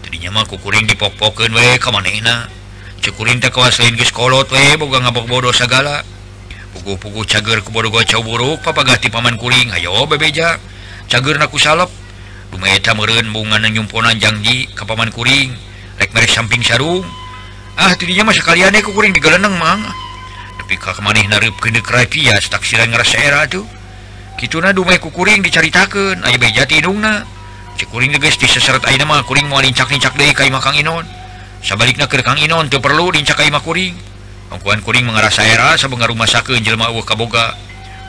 Tadinya 0.00 0.30
mah 0.30 0.46
kukuring 0.46 0.86
dipok-poken 0.86 1.50
we 1.50 1.82
ka 1.82 1.90
manehna. 1.90 2.46
Cekuring 3.02 3.42
teh 3.42 3.50
kawas 3.50 3.82
lain 3.82 3.98
geus 3.98 4.14
we 4.54 4.78
boga 4.78 5.02
ngabok 5.02 5.26
bodoh 5.26 5.50
sagala. 5.50 6.06
puku-puku 6.76 7.24
cager 7.24 7.64
keborogo 7.64 8.04
cowburuk 8.04 8.60
papagati 8.60 9.08
paman 9.08 9.40
kuring 9.40 9.72
Ayo 9.72 10.04
bebeja. 10.04 10.60
Cager 11.08 11.40
naku 11.40 11.56
salep. 11.56 11.88
Dumeta 12.52 12.92
meren 12.92 13.32
bunga 13.32 13.56
nyumponan 13.56 14.20
janji 14.20 14.68
ke 14.68 14.84
paman 14.84 15.08
kuring. 15.08 15.56
Rek 15.96 16.12
mere 16.12 16.28
samping 16.28 16.60
sarung. 16.60 17.04
Ah 17.80 17.96
tidinya 17.96 18.28
masa 18.28 18.44
sekalian 18.44 18.76
e 18.76 18.84
ku 18.84 18.92
kuring 18.92 19.16
digeleneng 19.16 19.56
mang. 19.56 19.80
Tapi 20.60 20.76
ka 20.76 20.92
kemaneh 20.92 21.24
nareup 21.32 21.56
keun 21.56 21.72
deuk 21.72 21.88
pias 22.12 22.48
taksira 22.52 22.84
ngarasa 22.84 23.16
era 23.20 23.48
tuh 23.48 23.64
kituna 24.36 24.76
dumeh 24.76 25.00
ku 25.00 25.08
kuring 25.08 25.40
dicaritakeun. 25.40 26.20
Aya 26.24 26.36
beja 26.36 26.68
tidungna 26.68 27.24
cek 27.80 27.88
kuring 27.88 28.12
geus 28.16 28.36
diseseret 28.36 28.84
aina 28.84 29.08
mah 29.08 29.24
kuring 29.24 29.48
mau 29.48 29.60
lincak-lincak 29.64 30.16
deui 30.16 30.36
ka 30.36 30.44
Imah 30.44 30.60
Kang 30.60 30.76
Inon. 30.76 31.04
Sabalikna 31.64 32.08
keur 32.08 32.20
Kang 32.20 32.40
Inon 32.40 32.68
teu 32.68 32.80
perlu 32.80 33.12
lincak 33.12 33.40
ka 33.40 33.44
Imah 33.44 33.64
kuring. 33.64 34.15
Angkuan 34.50 34.82
kuring 34.82 35.06
mengarah 35.06 35.32
era 35.42 35.74
sabenga 35.74 36.06
rumah 36.06 36.28
sakit 36.28 36.62
jelma 36.62 36.90
uh 36.90 37.02
kaboga. 37.02 37.54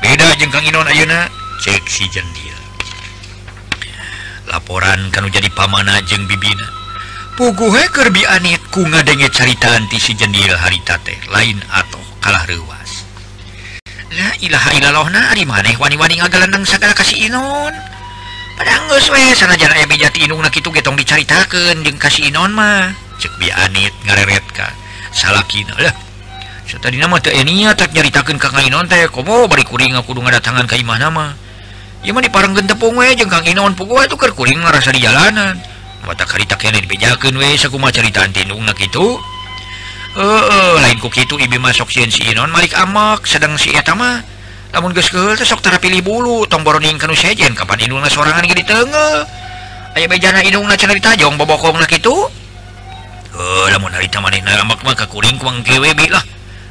Beda 0.02 0.38
jengkang 0.38 0.66
Inon 0.66 0.86
Ayeuna? 0.86 1.26
Cek 1.58 1.90
si 1.90 2.06
jendil 2.14 2.58
laporan 4.48 5.12
kan 5.12 5.28
jadi 5.28 5.52
pamana 5.52 6.00
jeng 6.08 6.24
bibina. 6.26 6.68
Puguhe 7.38 7.86
kerbi 7.94 8.26
anit 8.26 8.64
ku 8.74 8.82
ngadenge 8.82 9.30
caritaan 9.30 9.86
ti 9.92 10.02
si 10.02 10.18
jendil 10.18 10.58
harita 10.58 10.98
teh 11.06 11.18
lain 11.30 11.62
atau 11.70 12.02
kalah 12.18 12.42
rewas 12.50 13.06
la 14.18 14.34
ilaha 14.42 14.74
illallah 14.74 15.08
na 15.14 15.22
maneh 15.46 15.78
wani-wani 15.78 16.18
ngagalandang 16.18 16.66
kasih 16.66 17.30
Inon. 17.30 17.76
Padahal 18.58 18.90
we 18.90 19.38
sanajan 19.38 19.70
aya 19.70 19.86
getong 19.86 20.98
dicaritakeun 20.98 21.86
jeung 21.86 22.00
kasih 22.02 22.34
Inon 22.34 22.58
mah. 22.58 22.90
Cek 23.22 23.38
bi 23.38 23.54
anit 23.54 23.94
ngareret 24.10 24.42
salah 25.14 25.46
salakina. 25.46 26.07
tadi 26.76 27.00
nama 27.00 27.16
tak 27.24 27.32
nyaritakan 27.96 28.36
Kang 28.36 28.60
Inon 28.60 28.92
teh. 28.92 29.08
Komo 29.08 29.48
bari 29.48 29.64
kuring 29.64 29.96
aku 29.96 30.12
kudu 30.12 30.28
tangan 30.44 30.68
ka 30.68 30.76
imah 30.76 31.00
nama. 31.00 31.32
Ieu 32.04 32.12
mah 32.12 32.22
parang 32.28 32.52
gentepung 32.52 33.00
pungwe 33.00 33.16
jeung 33.16 33.32
Kang 33.32 33.48
Inon 33.48 33.72
puguh 33.72 34.04
itu 34.04 34.20
keur 34.20 34.36
kuring 34.36 34.60
ngarasa 34.60 34.92
di 34.92 35.00
jalanan. 35.00 35.56
Mata 36.04 36.28
karita 36.28 36.60
kene 36.60 36.84
dibejakeun 36.84 37.40
we 37.40 37.56
sakumaha 37.56 37.96
caritaan 37.96 38.32
tindungna 38.36 38.72
kitu 38.76 39.20
heeh 40.16 40.44
eh, 40.48 40.74
lain 40.80 40.98
ku 41.04 41.12
kitu 41.12 41.36
ibi 41.36 41.60
masuk 41.60 41.92
sieun 41.92 42.08
si 42.08 42.24
Inon 42.32 42.48
malik 42.48 42.76
amak 42.76 43.24
sedang 43.24 43.56
si 43.56 43.72
eta 43.72 43.96
mah. 43.96 44.24
Lamun 44.76 44.92
geus 44.92 45.08
keul 45.08 45.36
teh 45.36 45.48
sok 45.48 45.64
tarapilih 45.64 46.04
bulu 46.04 46.44
tong 46.48 46.64
boroning 46.68 47.00
kanu 47.00 47.16
sejen 47.16 47.56
kapan 47.56 47.88
indungna 47.88 48.12
sorangan 48.12 48.44
ge 48.44 48.56
diteungeuh 48.60 49.20
aya 49.96 50.06
bejana 50.12 50.44
indungna 50.44 50.76
cenah 50.76 50.96
ditajong 50.96 51.40
bobokongna 51.40 51.88
kitu 51.88 52.14
heeh 53.32 53.68
lamun 53.72 53.92
harita 53.92 54.20
manehna 54.20 54.60
amak 54.64 54.84
mah 54.84 54.96
ka 54.96 55.08
kuring 55.08 55.40
kuang 55.40 55.64
gewe 55.64 55.92
bi 55.96 56.12
lah. 56.12 56.24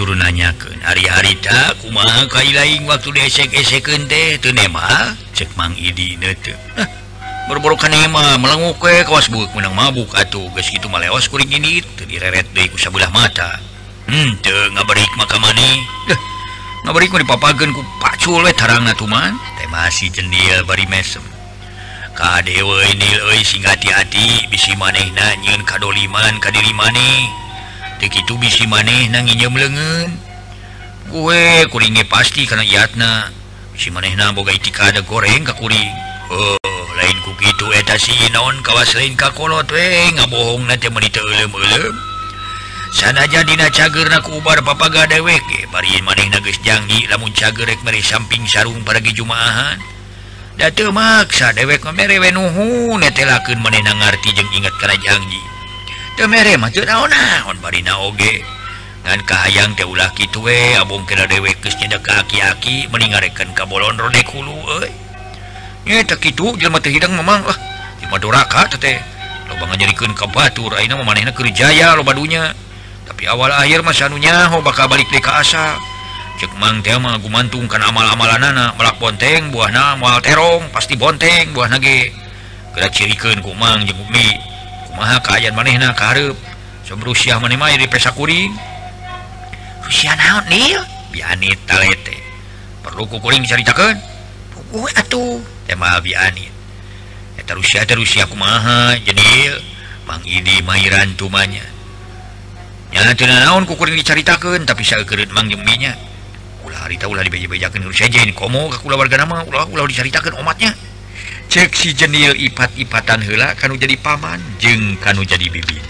turun 0.00 0.16
nanyakan 0.16 0.80
hari-harita 0.80 1.76
kuma 1.84 2.24
kail 2.32 2.56
lain 2.56 2.88
waktu 2.88 3.12
cek 5.36 5.52
Mang 5.60 5.76
Idi 5.76 6.16
berborokan 6.16 6.56
berborokanema 7.84 8.40
melengu 8.40 8.72
kawas 8.80 9.28
kosbuk 9.28 9.52
menang 9.52 9.76
mabuk 9.76 10.08
atau 10.16 10.48
guys 10.56 10.72
gitu 10.72 10.88
maleos 10.88 11.28
kuring 11.28 11.52
ini 11.52 11.84
direret 12.08 12.48
deku 12.56 12.80
sebelah 12.80 13.12
mata. 13.12 13.60
Hmm 14.08 14.40
nggak 14.72 14.88
berik 14.88 15.12
maka 15.20 15.36
mani. 15.36 15.84
Nggak 16.80 16.94
berik 16.96 17.12
dipapagen 17.20 17.76
ku 17.76 17.84
pacul 18.00 18.40
we 18.40 18.56
tarang 18.56 18.88
natuman 18.88 19.36
teh 19.60 19.68
masih 19.68 20.08
jendil 20.08 20.64
bari 20.64 20.88
mesem. 20.88 21.20
Kadewa 22.16 22.88
ini 22.88 23.10
oi 23.36 23.44
sing 23.44 23.68
hati-hati 23.68 24.48
bisi 24.48 24.72
manehna 24.80 25.36
nyeun 25.44 25.60
kadoliman 25.68 26.40
kadiri 26.40 26.72
maneh. 26.72 27.39
itu 28.08 28.32
bisi 28.40 28.64
maneh 28.64 29.12
nanginnyam 29.12 29.52
lengen 29.52 30.08
gue 31.12 31.68
kuringnya 31.68 32.08
pasti 32.08 32.48
karena 32.48 32.64
yatna 32.64 33.28
si 33.76 33.92
maneh 33.92 34.16
na 34.16 34.32
boga 34.32 34.56
itika 34.56 34.88
ada 34.88 35.04
goreng 35.04 35.44
kakuring 35.44 35.92
oh 36.32 36.56
lain 36.96 37.16
ku 37.24 37.36
gitu 37.36 37.68
eh, 37.76 37.84
eta 37.84 38.00
si 38.00 38.16
non 38.32 38.56
kawas 38.64 38.96
lain 38.96 39.12
kakolot 39.20 39.68
we 39.68 39.84
eh, 39.84 40.08
ngabohong 40.16 40.64
nanti 40.64 40.88
menita 40.88 41.20
elem 41.20 41.52
elem 41.52 41.92
sana 42.96 43.28
jadi 43.28 43.52
na 43.60 43.68
cager 43.68 44.08
na 44.08 44.24
kubar 44.24 44.64
papaga 44.64 45.04
dewek 45.04 45.44
ge 45.48 45.64
eh, 45.64 45.68
bari 45.68 46.00
maneh 46.00 46.28
nages 46.32 46.56
janji 46.64 47.04
lamun 47.12 47.32
cager 47.36 47.68
rek 47.68 47.84
meri 47.84 48.00
samping 48.00 48.42
sarung 48.48 48.82
paragi 48.82 49.14
jumaahan. 49.14 49.78
Datu 50.58 50.92
maksa 50.92 51.56
dewek 51.56 51.84
mere 51.96 52.20
nuhu 52.32 52.92
nuhun 52.92 53.00
netelakeun 53.00 53.60
maneh 53.64 53.80
ngarti 53.80 54.34
jeung 54.36 54.50
ingat 54.56 54.74
kana 54.76 54.96
janji 55.00 55.59
mere 56.28 56.56
naon 56.56 57.56
Oge 58.04 58.44
dan 59.00 59.20
Kaang 59.24 59.72
Teulah 59.76 60.12
Kitwe 60.12 60.76
Abung 60.76 61.08
Kira 61.08 61.24
Dewe 61.24 61.56
Krisnya 61.56 61.96
kaki-aki 61.96 62.90
meninggalkan 62.92 63.56
Kabolon 63.56 63.96
Rodek 63.96 64.28
Hulu 64.28 64.84
eh. 64.84 66.04
tak 66.04 66.20
itu 66.26 66.52
jelma 66.60 66.82
hidang 66.84 67.16
memang 67.16 67.40
ah 67.48 67.58
di 67.96 68.04
Maduraka 68.10 68.68
teh 68.76 69.00
lobang 69.48 69.72
nyerikan 69.76 70.12
ke 70.12 70.26
Batur 70.28 70.76
aina 70.76 71.00
memanehna 71.00 71.32
kerjaya 71.32 71.96
loba 71.96 72.12
dunya 72.12 72.52
tapi 73.10 73.26
awal 73.26 73.50
akhir 73.50 73.82
mah 73.82 73.90
sanunya 73.90 74.46
ho 74.54 74.62
bakal 74.62 74.86
balik 74.86 75.10
deui 75.10 75.18
ka 75.18 75.42
asa. 75.42 75.74
Cek 76.38 76.54
mang 76.62 76.78
teh 76.78 76.94
mah 76.94 77.18
gumantung 77.18 77.66
kana 77.66 77.90
amal-amalanana 77.90 78.78
melak 78.78 78.96
bonteng 79.02 79.50
buahna 79.50 79.98
moal 79.98 80.22
terong 80.22 80.70
pasti 80.70 80.94
bonteng 80.94 81.50
buahna 81.50 81.82
ge. 81.82 82.14
Geura 82.70 82.86
cirikeun 82.86 83.42
ku 83.42 83.50
mang 83.58 83.82
jeung 83.82 83.98
maha 84.94 85.22
keayaan 85.22 85.54
manehna 85.54 85.94
karep 85.94 86.34
som 86.86 86.98
Rusia 86.98 87.38
maneh 87.38 87.56
di 87.78 87.86
pesa 87.86 88.10
kuring 88.10 88.50
Rusia 89.86 90.14
naon 90.18 90.44
nil? 90.50 90.80
Biani 91.10 91.50
talete 91.66 92.18
perlu 92.82 93.06
ku 93.10 93.18
kuring 93.18 93.42
diceritakeun 93.42 93.96
uh 94.70 94.90
atuh 94.94 95.42
tema 95.66 95.98
biani 95.98 96.46
eta 97.38 97.54
Rusia 97.58 97.82
teh 97.82 97.98
Rusia 97.98 98.26
kumaha 98.30 98.94
jenil 99.02 99.58
Mang 100.06 100.26
Idi 100.26 100.58
Mairan 100.66 101.14
tumanya 101.14 101.62
nya. 102.90 103.14
Teu 103.14 103.30
naon 103.30 103.62
ku 103.66 103.78
kuring 103.78 103.94
diceritakeun 103.94 104.66
tapi 104.66 104.82
saeukeun 104.82 105.30
Mang 105.30 105.46
jeung 105.46 105.62
minya. 105.62 105.94
Ulah 106.66 106.84
harita 106.86 107.06
ulah 107.06 107.22
dibeja-bejakeun 107.22 107.86
Rusia 107.86 108.10
jeung 108.10 108.34
komo 108.34 108.68
ka 108.70 108.82
kula 108.82 108.98
warga 108.98 109.22
nama 109.22 109.46
ulah 109.46 109.66
ulah 109.70 109.86
diceritakeun 109.86 110.38
umatnya 110.38 110.74
cek 111.50 111.74
si 111.74 111.90
jenil 111.98 112.30
ipat-ipatan 112.38 113.26
hela 113.26 113.58
kan 113.58 113.74
jadi 113.74 113.98
paman 113.98 114.38
jeng 114.62 114.94
kanu 115.02 115.26
jadi 115.26 115.50
bibi 115.50 115.82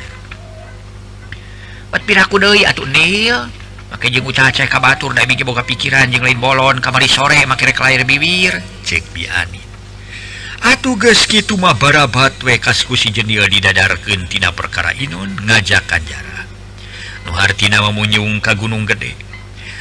piraku 2.10 2.40
Dei 2.40 2.64
atuh 2.64 2.88
nil 2.88 3.36
maka 3.90 4.06
jeng 4.06 4.22
ucaha 4.22 4.54
cek 4.54 4.70
kabatur 4.70 5.10
dah 5.10 5.26
bikin 5.26 5.42
boga 5.42 5.66
pikiran 5.66 6.06
jeng 6.08 6.22
lain 6.22 6.38
bolon 6.38 6.78
kamari 6.78 7.10
sore 7.10 7.42
maki 7.42 7.66
rek 7.66 8.06
bibir. 8.06 8.54
Cek 8.86 9.10
biani. 9.10 9.58
Atuh 10.62 10.94
geus 10.94 11.26
kitu 11.26 11.58
mah 11.58 11.74
barabat 11.74 12.38
we 12.46 12.54
kasku 12.62 12.94
si 12.94 13.10
jenil 13.10 13.50
didadarkeun 13.50 14.30
tina 14.30 14.54
perkara 14.54 14.94
inun 14.94 15.34
ngajak 15.42 15.90
kanjara. 15.90 16.46
Nu 17.26 17.34
hartina 17.34 17.82
memunjung 17.82 18.38
ka 18.38 18.54
gunung 18.54 18.86
gede. 18.86 19.18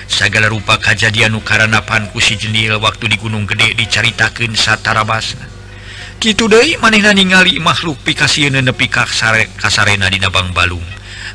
Segala 0.09 0.49
rupa 0.49 0.81
kejadian 0.81 1.37
nu 1.37 1.45
karanapan 1.45 2.09
ku 2.09 2.17
si 2.17 2.33
jenil 2.33 2.81
waktu 2.81 3.13
di 3.13 3.17
gunung 3.21 3.45
gede 3.45 3.77
diceritakeun 3.77 4.57
satarabasna. 4.57 5.58
gitu 6.19 6.51
Dei 6.51 6.75
manehna 6.83 7.15
ningali 7.15 7.63
makhluk 7.63 7.95
pikasiun 8.03 8.59
nepi 8.59 8.91
kasare 8.91 9.47
kasarena 9.55 10.11
dina 10.11 10.27
Bang 10.27 10.51
Balung. 10.51 10.83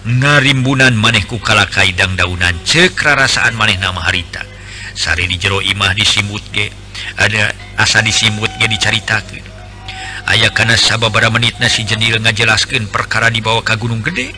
Ngarimbunan 0.05 0.93
manehku 0.93 1.41
kala 1.41 1.65
kaidang 1.65 2.13
daunan 2.21 2.53
cek 2.69 2.93
rarasaan 3.01 3.57
manehna 3.57 3.97
maharita 3.97 4.45
sari 4.93 5.25
di 5.25 5.41
jero 5.41 5.65
imah 5.65 5.97
disimut 5.97 6.45
ge 6.53 6.69
ada 7.17 7.51
asa 7.81 8.05
disimut 8.05 8.53
ge 8.61 8.69
dicaritakeun. 8.69 9.45
Aya 10.29 10.53
kana 10.53 10.77
sababara 10.77 11.33
menitna 11.33 11.69
si 11.69 11.89
Jendil 11.89 12.21
ngajelaskeun 12.21 12.89
perkara 12.93 13.33
dibawa 13.33 13.65
ka 13.65 13.81
gunung 13.81 14.05
gede. 14.05 14.37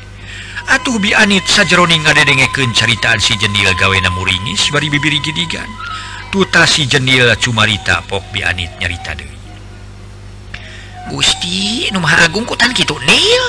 Atuh 0.66 0.99
bi 0.99 1.14
anit 1.14 1.47
sajeroning 1.47 2.07
ngadedengekeun 2.07 2.70
caritaan 2.70 3.18
si 3.18 3.34
Jendil 3.38 3.70
gawena 3.78 4.11
muringis 4.14 4.70
bari 4.70 4.90
bibiri 4.90 5.18
gidigan. 5.22 5.70
Tuta 6.30 6.66
si 6.66 6.86
Jendil 6.86 7.34
cumarita 7.38 8.03
pok 8.07 8.22
bi 8.30 8.42
anit 8.42 8.70
nyarita 8.78 9.14
deui. 9.14 9.36
Gusti 11.11 11.90
Numah 11.94 12.26
Agung 12.26 12.42
kutan 12.48 12.74
gitu 12.74 12.98
Nil 13.07 13.44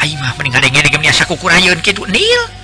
Aimah 0.00 0.34
meninggal 0.40 0.64
digemiasa 0.64 1.28
kukurayun 1.28 1.78
gitu 1.84 2.06
Nil 2.08 2.60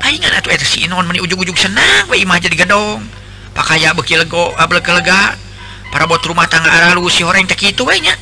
Palingan 0.00 0.32
atuh 0.38 0.52
eta 0.52 0.62
si 0.62 0.84
Inon 0.84 1.08
meni 1.08 1.18
ujug-ujug 1.24 1.56
senang 1.56 2.06
we 2.12 2.22
imah 2.22 2.38
jadi 2.38 2.54
gedong. 2.54 3.00
Pakaya 3.56 3.96
beki 3.96 4.20
lego 4.20 4.52
eh, 4.52 4.62
ableg-lega. 4.62 5.34
Para 5.90 6.04
bot 6.04 6.20
rumah 6.22 6.44
tangga 6.46 6.68
aralu 6.68 7.08
si 7.08 7.24
horeng 7.24 7.48
teh 7.48 7.56
kitu 7.56 7.82
we 7.82 7.96
nya. 7.98 8.12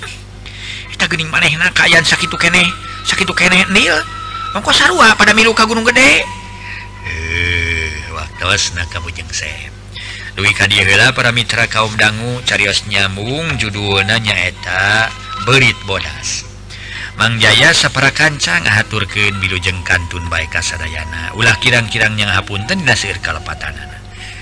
Eta 0.94 1.10
geuning 1.10 1.28
manehna 1.28 1.74
kaayaan 1.74 2.06
sakitu 2.06 2.38
keneh, 2.38 2.64
sakitu 3.04 3.34
keneh 3.34 3.66
Nil. 3.68 3.98
mongko 4.54 4.70
sarua 4.70 5.18
pada 5.18 5.34
milu 5.34 5.50
ka 5.50 5.66
Gunung 5.66 5.82
Gede. 5.90 6.22
Eh, 7.04 7.90
waktos 8.14 8.78
na 8.78 8.86
kamu 8.86 9.10
jeung 9.10 9.26
Dwi 10.34 10.50
Kadihela 10.50 11.14
para 11.14 11.30
Mitra 11.30 11.70
kaum 11.70 11.94
dangu 11.94 12.42
carios 12.42 12.82
nyambung 12.90 13.54
judul 13.54 14.02
nanyaeta 14.02 15.06
berit 15.46 15.78
bodas. 15.86 16.42
Mangjaya 17.14 17.70
sapara 17.70 18.10
kancang 18.10 18.66
ngahaturkeun 18.66 19.38
bilujeng 19.38 19.78
kantun 19.86 20.26
baik 20.26 20.50
kasadayana. 20.50 21.30
Ulah 21.38 21.54
kirang-kirang 21.62 22.18
yang 22.18 22.34
hapunten 22.34 22.82
nasir 22.82 23.14
kalepatan 23.22 23.78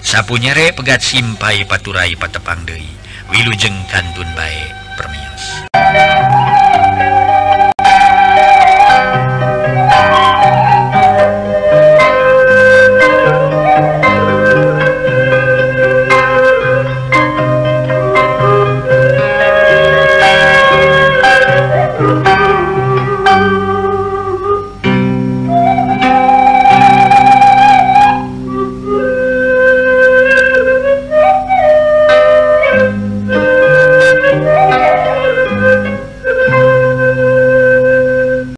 sapu 0.03 0.37
nyere 0.37 0.75
pegat 0.75 1.01
simpai 1.01 1.65
paturai 1.65 2.19
patepang 2.19 2.67
deui. 2.67 2.91
Wilujeng 3.31 3.77
kantun 3.89 4.29
bae 4.37 4.69
permios. 4.99 5.65